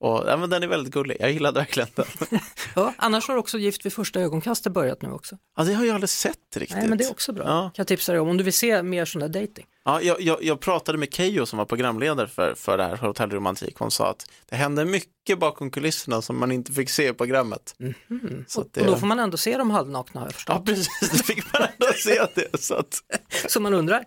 Och, 0.00 0.24
ja, 0.26 0.36
men 0.36 0.50
den 0.50 0.62
är 0.62 0.66
väldigt 0.66 0.92
gullig, 0.92 1.16
jag 1.20 1.32
gillade 1.32 1.60
verkligen 1.60 1.88
den. 1.94 2.06
ja, 2.74 2.94
annars 2.96 3.28
har 3.28 3.36
också 3.36 3.58
Gift 3.58 3.86
vid 3.86 3.92
första 3.92 4.20
ögonkastet 4.20 4.72
börjat 4.72 5.02
nu 5.02 5.10
också. 5.10 5.38
Ja, 5.56 5.64
det 5.64 5.74
har 5.74 5.84
jag 5.84 5.94
aldrig 5.94 6.10
sett 6.10 6.56
riktigt. 6.56 6.76
Nej, 6.76 6.88
men 6.88 6.98
det 6.98 7.04
är 7.04 7.10
också 7.10 7.32
bra. 7.32 7.44
Ja. 7.44 7.60
Kan 7.60 7.72
jag 7.76 7.86
tipsa 7.86 8.12
dig 8.12 8.20
om, 8.20 8.28
om 8.28 8.36
du 8.36 8.44
vill 8.44 8.52
se 8.52 8.82
mer 8.82 9.04
sån 9.04 9.20
där 9.20 9.28
dating. 9.28 9.66
Ja, 9.84 10.02
jag, 10.02 10.20
jag, 10.20 10.42
jag, 10.42 10.60
pratade 10.60 10.98
med 10.98 11.14
Keyyo 11.14 11.46
som 11.46 11.58
var 11.58 11.64
programledare 11.64 12.28
för, 12.28 12.54
för 12.54 12.78
det 12.78 12.84
här 12.84 12.96
Hotell 12.96 13.30
Romantik. 13.30 13.76
Hon 13.78 13.90
sa 13.90 14.10
att 14.10 14.30
det 14.46 14.56
hände 14.56 14.84
mycket 14.84 15.38
bakom 15.38 15.70
kulisserna 15.70 16.22
som 16.22 16.38
man 16.38 16.52
inte 16.52 16.72
fick 16.72 16.90
se 16.90 17.08
i 17.08 17.12
programmet. 17.12 17.74
Mm 17.80 17.94
-hmm. 18.08 18.44
så 18.48 18.64
det... 18.72 18.80
Och 18.80 18.86
då 18.86 18.96
får 18.96 19.06
man 19.06 19.18
ändå 19.18 19.36
se 19.36 19.56
dem 19.56 19.70
halvnakna 19.70 20.20
har 20.20 20.26
jag 20.26 20.34
förstått. 20.34 20.56
Ja, 20.58 20.62
precis, 20.64 21.10
då 21.12 21.18
fick 21.18 21.52
man 21.52 21.62
ändå 21.62 21.92
se 21.96 22.26
det. 22.34 22.62
Så, 22.62 22.74
att... 22.74 23.02
så 23.48 23.60
man 23.60 23.74
undrar. 23.74 24.04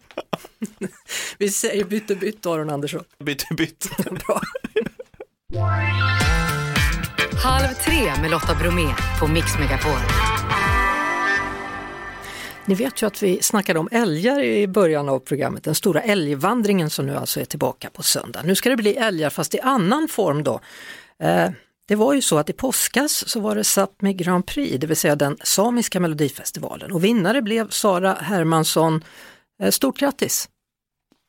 Vi 1.38 1.50
säger 1.50 1.86
bytte 1.86 2.16
bytt 2.16 2.46
Aron 2.46 2.70
Andersson. 2.70 3.04
Bytte 3.20 3.46
bytt. 3.58 3.90
Bra. 4.10 4.42
Halv 7.44 7.74
tre 7.86 8.22
med 8.22 8.32
Lotta 8.32 8.56
Bromé 8.56 8.88
på 9.20 9.28
Mix 9.28 9.60
Megapol. 9.60 10.00
Ni 12.66 12.76
vet 12.76 13.02
ju 13.02 13.08
att 13.08 13.24
vi 13.24 13.42
snackade 13.42 13.80
om 13.80 13.90
älgar 13.92 14.44
i 14.44 14.68
början 14.68 15.10
av 15.10 15.20
programmet, 15.20 15.64
den 15.64 15.76
stora 15.76 16.02
älgvandringen 16.02 16.90
som 16.90 17.06
nu 17.06 17.16
alltså 17.16 17.40
är 17.40 17.46
tillbaka 17.46 17.90
på 17.90 18.04
söndag. 18.04 18.42
Nu 18.46 18.56
ska 18.56 18.70
det 18.70 18.76
bli 18.76 18.96
älgar 18.96 19.30
fast 19.30 19.56
i 19.56 19.60
annan 19.60 20.08
form 20.08 20.44
då. 20.44 20.60
Eh, 21.24 21.50
det 21.88 21.96
var 21.96 22.14
ju 22.14 22.22
så 22.22 22.38
att 22.38 22.50
i 22.50 22.54
påskas 22.54 23.30
så 23.30 23.40
var 23.40 23.56
det 23.56 23.62
Sápmi 23.62 24.14
Grand 24.14 24.46
Prix, 24.46 24.80
det 24.80 24.88
vill 24.88 24.98
säga 24.98 25.16
den 25.16 25.38
samiska 25.44 26.00
melodifestivalen 26.00 26.92
och 26.92 27.04
vinnare 27.04 27.42
blev 27.42 27.70
Sara 27.70 28.14
Hermansson. 28.14 29.04
Eh, 29.62 29.70
stort 29.70 29.98
grattis! 29.98 30.50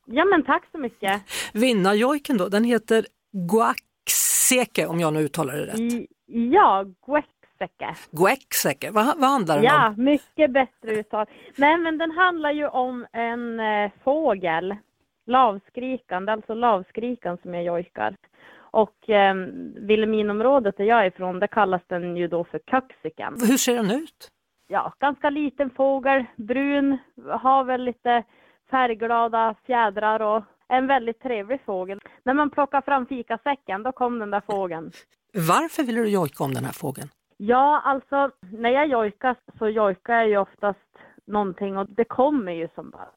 Ja 0.05 0.25
men 0.25 0.43
tack 0.43 0.63
så 0.71 0.77
mycket! 0.77 1.21
Vinnarjojken 1.53 2.37
då, 2.37 2.49
den 2.49 2.63
heter 2.63 3.05
Guac 3.49 3.77
Guekseke 4.05 4.87
om 4.87 4.99
jag 4.99 5.13
nu 5.13 5.19
uttalar 5.19 5.53
det 5.53 5.65
rätt. 5.65 6.07
Ja, 6.25 6.85
Guekseke. 7.05 7.95
Guekseke, 8.11 8.91
vad, 8.91 9.05
vad 9.05 9.29
handlar 9.29 9.55
den 9.55 9.65
ja, 9.65 9.87
om? 9.87 9.93
Ja, 9.97 10.03
mycket 10.03 10.51
bättre 10.51 10.91
uttal. 10.91 11.25
Nej, 11.55 11.77
men 11.77 11.97
den 11.97 12.11
handlar 12.11 12.51
ju 12.51 12.67
om 12.67 13.05
en 13.11 13.59
eh, 13.59 13.91
fågel, 14.03 14.75
lavskrikande, 15.25 16.31
alltså 16.31 16.53
lavskrikan 16.53 17.37
som 17.41 17.53
jag 17.53 17.63
jojkar. 17.63 18.15
Och 18.55 19.09
eh, 19.09 19.35
Vilhelminområdet 19.75 20.77
där 20.77 20.85
jag 20.85 21.01
är 21.01 21.05
ifrån, 21.05 21.39
där 21.39 21.47
kallas 21.47 21.81
den 21.87 22.17
ju 22.17 22.27
då 22.27 22.43
för 22.43 22.59
köksiken. 22.59 23.37
Hur 23.47 23.57
ser 23.57 23.75
den 23.75 23.91
ut? 23.91 24.31
Ja, 24.67 24.93
ganska 24.99 25.29
liten 25.29 25.69
fågel, 25.69 26.25
brun, 26.35 26.97
har 27.41 27.63
väl 27.63 27.83
lite 27.83 28.23
färgglada 28.71 29.55
fjädrar 29.65 30.19
och 30.19 30.43
en 30.71 30.87
väldigt 30.87 31.19
trevlig 31.21 31.61
fågel. 31.65 31.99
När 32.23 32.33
man 32.33 32.49
plockar 32.49 32.81
fram 32.81 33.05
fikasäcken, 33.05 33.83
då 33.83 33.91
kom 33.91 34.19
den 34.19 34.31
där 34.31 34.41
fågeln. 34.41 34.91
Varför 35.33 35.83
ville 35.83 36.01
du 36.01 36.09
jojka 36.09 36.43
om 36.43 36.53
den 36.53 36.65
här 36.65 36.71
fågeln? 36.71 37.07
Ja, 37.37 37.81
alltså 37.85 38.31
när 38.39 38.69
jag 38.69 38.87
jojkar 38.87 39.35
så 39.59 39.69
jojkar 39.69 40.13
jag 40.13 40.27
ju 40.27 40.37
oftast 40.37 40.97
någonting 41.27 41.77
och 41.77 41.89
det 41.89 42.03
kommer 42.03 42.51
ju 42.51 42.67
som 42.75 42.89
bara. 42.89 43.09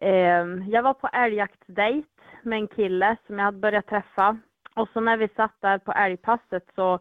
Eh, 0.00 0.46
jag 0.68 0.82
var 0.82 0.94
på 0.94 1.08
älgjaktsdejt 1.08 2.08
med 2.42 2.58
en 2.58 2.68
kille 2.68 3.16
som 3.26 3.38
jag 3.38 3.44
hade 3.44 3.58
börjat 3.58 3.86
träffa 3.86 4.38
och 4.74 4.88
så 4.92 5.00
när 5.00 5.16
vi 5.16 5.28
satt 5.28 5.54
där 5.60 5.78
på 5.78 5.92
älgpasset 5.92 6.64
så 6.74 6.98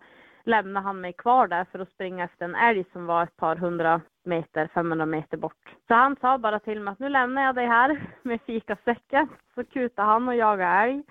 lämnade 0.49 0.83
han 0.83 1.01
mig 1.01 1.13
kvar 1.13 1.47
där 1.47 1.65
för 1.71 1.79
att 1.79 1.89
springa 1.89 2.23
efter 2.23 2.45
en 2.45 2.55
älg 2.55 2.85
som 2.93 3.05
var 3.05 3.23
ett 3.23 3.37
par 3.37 3.55
hundra 3.55 4.01
meter, 4.23 4.69
500 4.73 5.05
meter 5.05 5.37
bort. 5.37 5.75
Så 5.87 5.93
han 5.93 6.15
sa 6.21 6.37
bara 6.37 6.59
till 6.59 6.81
mig 6.81 6.91
att 6.91 6.99
nu 6.99 7.09
lämnar 7.09 7.41
jag 7.41 7.55
dig 7.55 7.67
här 7.67 8.01
med 8.21 8.41
fikasäcken. 8.41 9.27
Så 9.55 9.63
kutade 9.63 10.07
han 10.07 10.27
och 10.27 10.35
jagade 10.35 10.71
älg. 10.71 11.03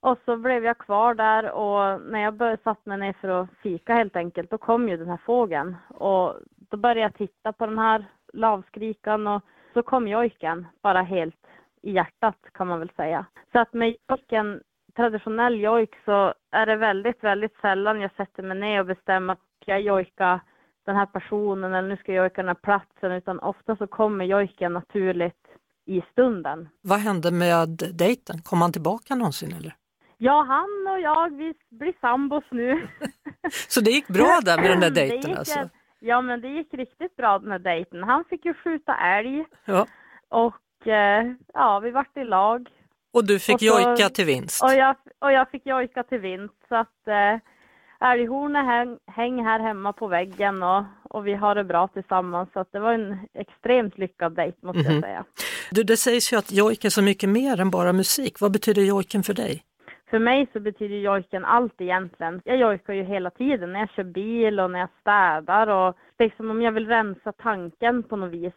Och 0.00 0.18
så 0.24 0.36
blev 0.36 0.64
jag 0.64 0.78
kvar 0.78 1.14
där 1.14 1.50
och 1.50 2.00
när 2.00 2.20
jag 2.20 2.34
började, 2.34 2.62
satt 2.62 2.86
mig 2.86 2.98
ner 2.98 3.12
för 3.12 3.28
att 3.28 3.48
fika 3.62 3.94
helt 3.94 4.16
enkelt, 4.16 4.50
då 4.50 4.58
kom 4.58 4.88
ju 4.88 4.96
den 4.96 5.08
här 5.08 5.20
fågeln. 5.26 5.76
Och 5.88 6.34
då 6.70 6.76
började 6.76 7.00
jag 7.00 7.14
titta 7.14 7.52
på 7.52 7.66
den 7.66 7.78
här 7.78 8.04
lavskrikan 8.32 9.26
och 9.26 9.42
så 9.72 9.82
kom 9.82 10.08
jojken 10.08 10.66
bara 10.82 11.02
helt 11.02 11.46
i 11.82 11.92
hjärtat 11.92 12.36
kan 12.52 12.66
man 12.66 12.78
väl 12.78 12.90
säga. 12.96 13.26
Så 13.52 13.58
att 13.58 13.72
med 13.72 13.96
jojken, 14.08 14.62
traditionell 14.96 15.60
jojk, 15.60 15.94
så 16.04 16.34
är 16.52 16.66
det 16.66 16.76
väldigt, 16.76 17.24
väldigt 17.24 17.56
sällan 17.60 18.00
jag 18.00 18.10
sätter 18.16 18.42
mig 18.42 18.58
ner 18.58 18.80
och 18.80 18.86
bestämmer 18.86 19.32
att 19.32 19.38
jag 19.66 19.80
jojkar 19.80 20.40
den 20.86 20.96
här 20.96 21.06
personen 21.06 21.74
eller 21.74 21.88
nu 21.88 21.96
ska 21.96 22.12
jag 22.12 22.22
jojka 22.24 22.42
den 22.42 22.48
här 22.48 22.54
platsen 22.54 23.12
utan 23.12 23.38
ofta 23.40 23.76
så 23.76 23.86
kommer 23.86 24.24
jojken 24.24 24.72
naturligt 24.72 25.46
i 25.86 26.02
stunden. 26.12 26.68
Vad 26.82 26.98
hände 26.98 27.30
med 27.32 27.68
dejten? 27.98 28.42
Kom 28.42 28.60
han 28.62 28.72
tillbaka 28.72 29.14
någonsin 29.14 29.54
eller? 29.58 29.74
Ja, 30.18 30.42
han 30.48 30.92
och 30.94 31.00
jag, 31.00 31.36
vi 31.36 31.54
blir 31.70 31.94
sambos 32.00 32.44
nu. 32.50 32.88
Så 33.68 33.80
det 33.80 33.90
gick 33.90 34.08
bra 34.08 34.40
där 34.44 34.56
med 34.60 34.70
den 34.70 34.80
där 34.80 34.90
dejten 34.90 35.30
gick- 35.30 35.38
alltså? 35.38 35.68
Ja, 36.00 36.20
men 36.20 36.40
det 36.40 36.48
gick 36.48 36.74
riktigt 36.74 37.16
bra 37.16 37.38
den 37.38 37.50
här 37.52 37.58
dejten. 37.58 38.02
Han 38.02 38.24
fick 38.24 38.44
ju 38.44 38.54
skjuta 38.54 38.96
älg 38.96 39.44
Ja. 39.64 39.86
och 40.28 40.86
eh, 40.86 41.32
ja, 41.54 41.80
vi 41.80 41.90
vart 41.90 42.16
i 42.16 42.24
lag. 42.24 42.68
Och 43.16 43.24
du 43.26 43.38
fick 43.38 43.54
Och 43.54 43.60
så- 43.60 43.66
jojka 43.80 44.08
till 44.08 44.24
vinst? 44.26 44.62
Och 44.64 44.74
jag, 44.74 44.96
och 45.18 45.32
jag 45.32 45.50
fick 45.50 45.66
jojka 45.66 46.02
till 46.02 46.18
vinst. 46.18 46.54
Så 46.68 46.74
att 46.76 47.08
eh, 47.08 48.08
älghornet 48.10 48.64
häng, 48.66 48.98
häng 49.06 49.44
här 49.44 49.60
hemma 49.60 49.92
på 49.92 50.06
väggen 50.06 50.62
och, 50.62 50.84
och 51.02 51.26
vi 51.26 51.34
har 51.34 51.54
det 51.54 51.64
bra 51.64 51.88
tillsammans. 51.88 52.48
Så 52.52 52.60
att 52.60 52.72
det 52.72 52.78
var 52.80 52.92
en 52.92 53.18
extremt 53.34 53.98
lyckad 53.98 54.32
dejt 54.36 54.58
måste 54.62 54.82
Mhm. 54.82 54.92
jag 54.92 55.02
säga. 55.02 55.24
Du, 55.70 55.82
det 55.82 55.96
sägs 55.96 56.32
ju 56.32 56.36
att 56.36 56.52
jojk 56.52 56.84
är 56.84 56.88
så 56.90 57.02
mycket 57.02 57.28
mer 57.28 57.60
än 57.60 57.70
bara 57.70 57.92
musik. 57.92 58.40
Vad 58.40 58.52
betyder 58.52 58.82
jojken 58.82 59.22
för 59.22 59.34
dig? 59.34 59.62
För 60.10 60.18
mig 60.18 60.46
så 60.52 60.60
betyder 60.60 60.96
jojken 60.96 61.44
allt 61.44 61.80
egentligen. 61.80 62.40
Jag 62.44 62.56
jojkar 62.56 62.92
ju 62.94 63.02
hela 63.02 63.30
tiden 63.30 63.72
när 63.72 63.80
jag 63.80 63.90
kör 63.90 64.04
bil 64.04 64.60
och 64.60 64.70
när 64.70 64.78
jag 64.78 64.88
städar 65.00 65.66
och 65.66 65.96
liksom 66.18 66.50
om 66.50 66.62
jag 66.62 66.72
vill 66.72 66.86
rensa 66.88 67.32
tanken 67.32 68.02
på 68.02 68.16
något 68.16 68.32
vis. 68.32 68.52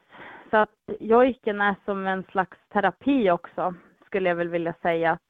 Så 0.50 0.58
att 0.58 0.70
jojken 1.00 1.62
är 1.62 1.76
som 1.86 2.08
en 2.08 2.24
slags 2.24 2.58
terapi 2.74 3.30
också, 3.32 3.74
skulle 4.10 4.30
jag 4.30 4.36
väl 4.36 4.50
vilja 4.50 4.74
säga. 4.82 5.12
Att 5.12 5.30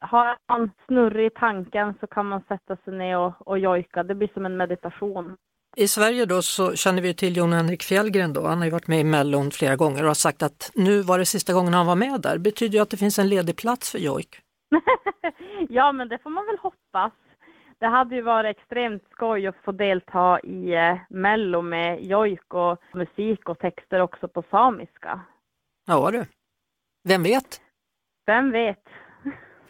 har 0.00 0.36
man 0.48 0.70
snurrig 0.86 1.26
i 1.26 1.30
tanken 1.30 1.94
så 2.00 2.06
kan 2.06 2.26
man 2.26 2.42
sätta 2.48 2.76
sig 2.76 2.92
ner 2.92 3.18
och, 3.18 3.32
och 3.48 3.58
jojka. 3.58 4.02
Det 4.02 4.14
blir 4.14 4.30
som 4.34 4.46
en 4.46 4.56
meditation. 4.56 5.36
I 5.76 5.88
Sverige 5.88 6.26
då 6.26 6.42
så 6.42 6.74
känner 6.74 7.02
vi 7.02 7.14
till 7.14 7.36
Jon 7.36 7.52
Henrik 7.52 7.82
Fjällgren 7.82 8.32
då. 8.32 8.46
Han 8.46 8.58
har 8.58 8.64
ju 8.64 8.70
varit 8.70 8.88
med 8.88 9.00
i 9.00 9.04
Mellon 9.04 9.50
flera 9.50 9.76
gånger 9.76 10.02
och 10.02 10.06
har 10.08 10.14
sagt 10.14 10.42
att 10.42 10.70
nu 10.74 11.02
var 11.02 11.18
det 11.18 11.26
sista 11.26 11.52
gången 11.52 11.74
han 11.74 11.86
var 11.86 11.96
med 11.96 12.20
där. 12.20 12.38
Betyder 12.38 12.74
ju 12.74 12.82
att 12.82 12.90
det 12.90 12.96
finns 12.96 13.18
en 13.18 13.28
ledig 13.28 13.56
plats 13.56 13.92
för 13.92 13.98
jojk. 13.98 14.40
Ja, 15.68 15.92
men 15.92 16.08
det 16.08 16.18
får 16.18 16.30
man 16.30 16.46
väl 16.46 16.58
hoppas. 16.58 17.12
Det 17.78 17.86
hade 17.86 18.14
ju 18.14 18.22
varit 18.22 18.56
extremt 18.56 19.02
skoj 19.10 19.46
att 19.46 19.56
få 19.64 19.72
delta 19.72 20.40
i 20.40 20.74
eh, 20.74 20.96
Mello 21.10 21.62
med 21.62 22.04
jojk 22.04 22.54
och 22.54 22.78
musik 22.94 23.48
och 23.48 23.58
texter 23.58 24.00
också 24.00 24.28
på 24.28 24.42
samiska. 24.50 25.20
Ja 25.86 26.10
du, 26.10 26.24
vem 27.04 27.22
vet? 27.22 27.60
Vem 28.28 28.52
vet? 28.52 28.84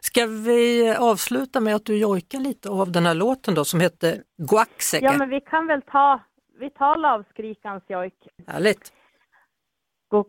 Ska 0.00 0.26
vi 0.26 0.94
avsluta 0.98 1.60
med 1.60 1.74
att 1.74 1.84
du 1.84 1.98
jojkar 1.98 2.38
lite 2.38 2.70
av 2.70 2.92
den 2.92 3.06
här 3.06 3.14
låten 3.14 3.54
då 3.54 3.64
som 3.64 3.80
heter 3.80 4.22
Guaxeke? 4.36 5.04
Ja, 5.04 5.18
men 5.18 5.28
vi 5.28 5.40
kan 5.40 5.66
väl 5.66 5.82
ta, 5.82 6.20
vi 6.60 6.70
tar 6.70 6.96
lavskrikans 6.96 7.82
jojk. 7.88 8.14
Härligt! 8.46 8.92
Oj, 10.10 10.24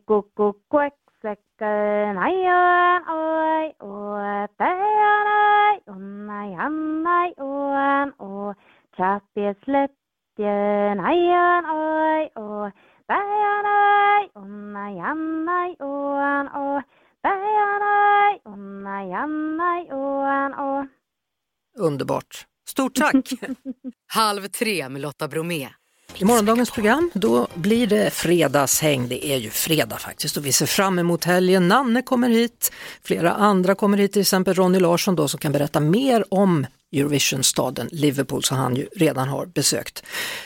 o, 15.80 16.54
o, 16.54 16.82
Underbart! 21.78 22.46
Stort 22.70 22.96
tack! 22.96 23.30
Halv 24.08 24.48
tre 24.48 24.90
med 24.90 25.02
Lotta 25.02 25.28
Bromé. 25.28 25.70
I 26.16 26.26
morgondagens 26.26 26.72
program 26.72 27.12
då 27.14 27.48
blir 27.56 27.88
det 27.88 28.14
fredagshäng. 28.14 29.08
Det 29.08 29.26
är 29.26 29.38
ju 29.38 29.50
fredag 29.50 29.98
faktiskt 29.98 30.38
och 30.38 30.46
vi 30.46 30.52
ser 30.52 30.66
fram 30.66 31.00
emot 31.00 31.24
helgen. 31.24 31.68
Nanne 31.68 32.02
kommer 32.02 32.30
hit, 32.30 32.72
flera 33.04 33.34
andra 33.34 33.76
kommer 33.76 33.98
hit, 33.98 34.14
till 34.14 34.22
exempel 34.22 34.54
Ronny 34.54 34.80
Larsson 34.80 35.16
då 35.16 35.28
som 35.28 35.40
kan 35.40 35.52
berätta 35.52 35.80
mer 35.80 36.34
om 36.34 36.66
Eurovisionstaden 36.94 37.90
Liverpool 37.92 38.44
som 38.44 38.58
han 38.58 38.76
ju 38.76 38.88
redan 38.96 39.28
har 39.28 39.46
besökt. 39.46 40.04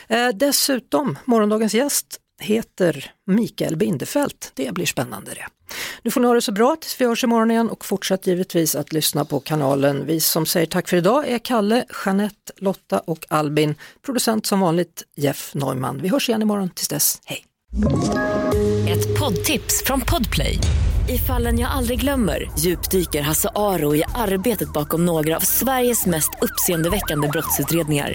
Eh, 0.08 0.28
dessutom, 0.28 1.18
morgondagens 1.24 1.74
gäst 1.74 2.20
heter 2.40 3.12
Mikael 3.26 3.76
Bindefält. 3.76 4.52
Det 4.54 4.74
blir 4.74 4.86
spännande 4.86 5.34
det. 5.34 5.46
Nu 6.02 6.10
får 6.10 6.20
ni 6.20 6.26
ha 6.26 6.34
det 6.34 6.42
så 6.42 6.52
bra 6.52 6.76
tills 6.80 7.00
vi 7.00 7.04
hörs 7.04 7.24
imorgon 7.24 7.50
igen 7.50 7.70
och 7.70 7.84
fortsätt 7.84 8.26
givetvis 8.26 8.74
att 8.74 8.92
lyssna 8.92 9.24
på 9.24 9.40
kanalen. 9.40 10.06
Vi 10.06 10.20
som 10.20 10.46
säger 10.46 10.66
tack 10.66 10.88
för 10.88 10.96
idag 10.96 11.28
är 11.28 11.38
Kalle, 11.38 11.84
Jeanette, 12.04 12.52
Lotta 12.56 12.98
och 12.98 13.26
Albin. 13.28 13.74
Producent 14.02 14.46
som 14.46 14.60
vanligt 14.60 15.02
Jeff 15.16 15.54
Neumann. 15.54 16.02
Vi 16.02 16.08
hörs 16.08 16.28
igen 16.28 16.42
imorgon. 16.42 16.70
Tills 16.70 16.88
dess, 16.88 17.20
hej! 17.24 17.44
Ett 18.88 19.18
poddtips 19.18 19.82
från 19.84 20.00
Podplay. 20.00 20.58
I 21.08 21.18
fallen 21.18 21.58
jag 21.58 21.70
aldrig 21.70 22.00
glömmer 22.00 22.50
djupdyker 22.58 23.22
Hasse 23.22 23.48
Aro 23.54 23.94
i 23.94 24.04
arbetet 24.14 24.72
bakom 24.72 25.06
några 25.06 25.36
av 25.36 25.40
Sveriges 25.40 26.06
mest 26.06 26.30
uppseendeväckande 26.40 27.28
brottsutredningar. 27.28 28.14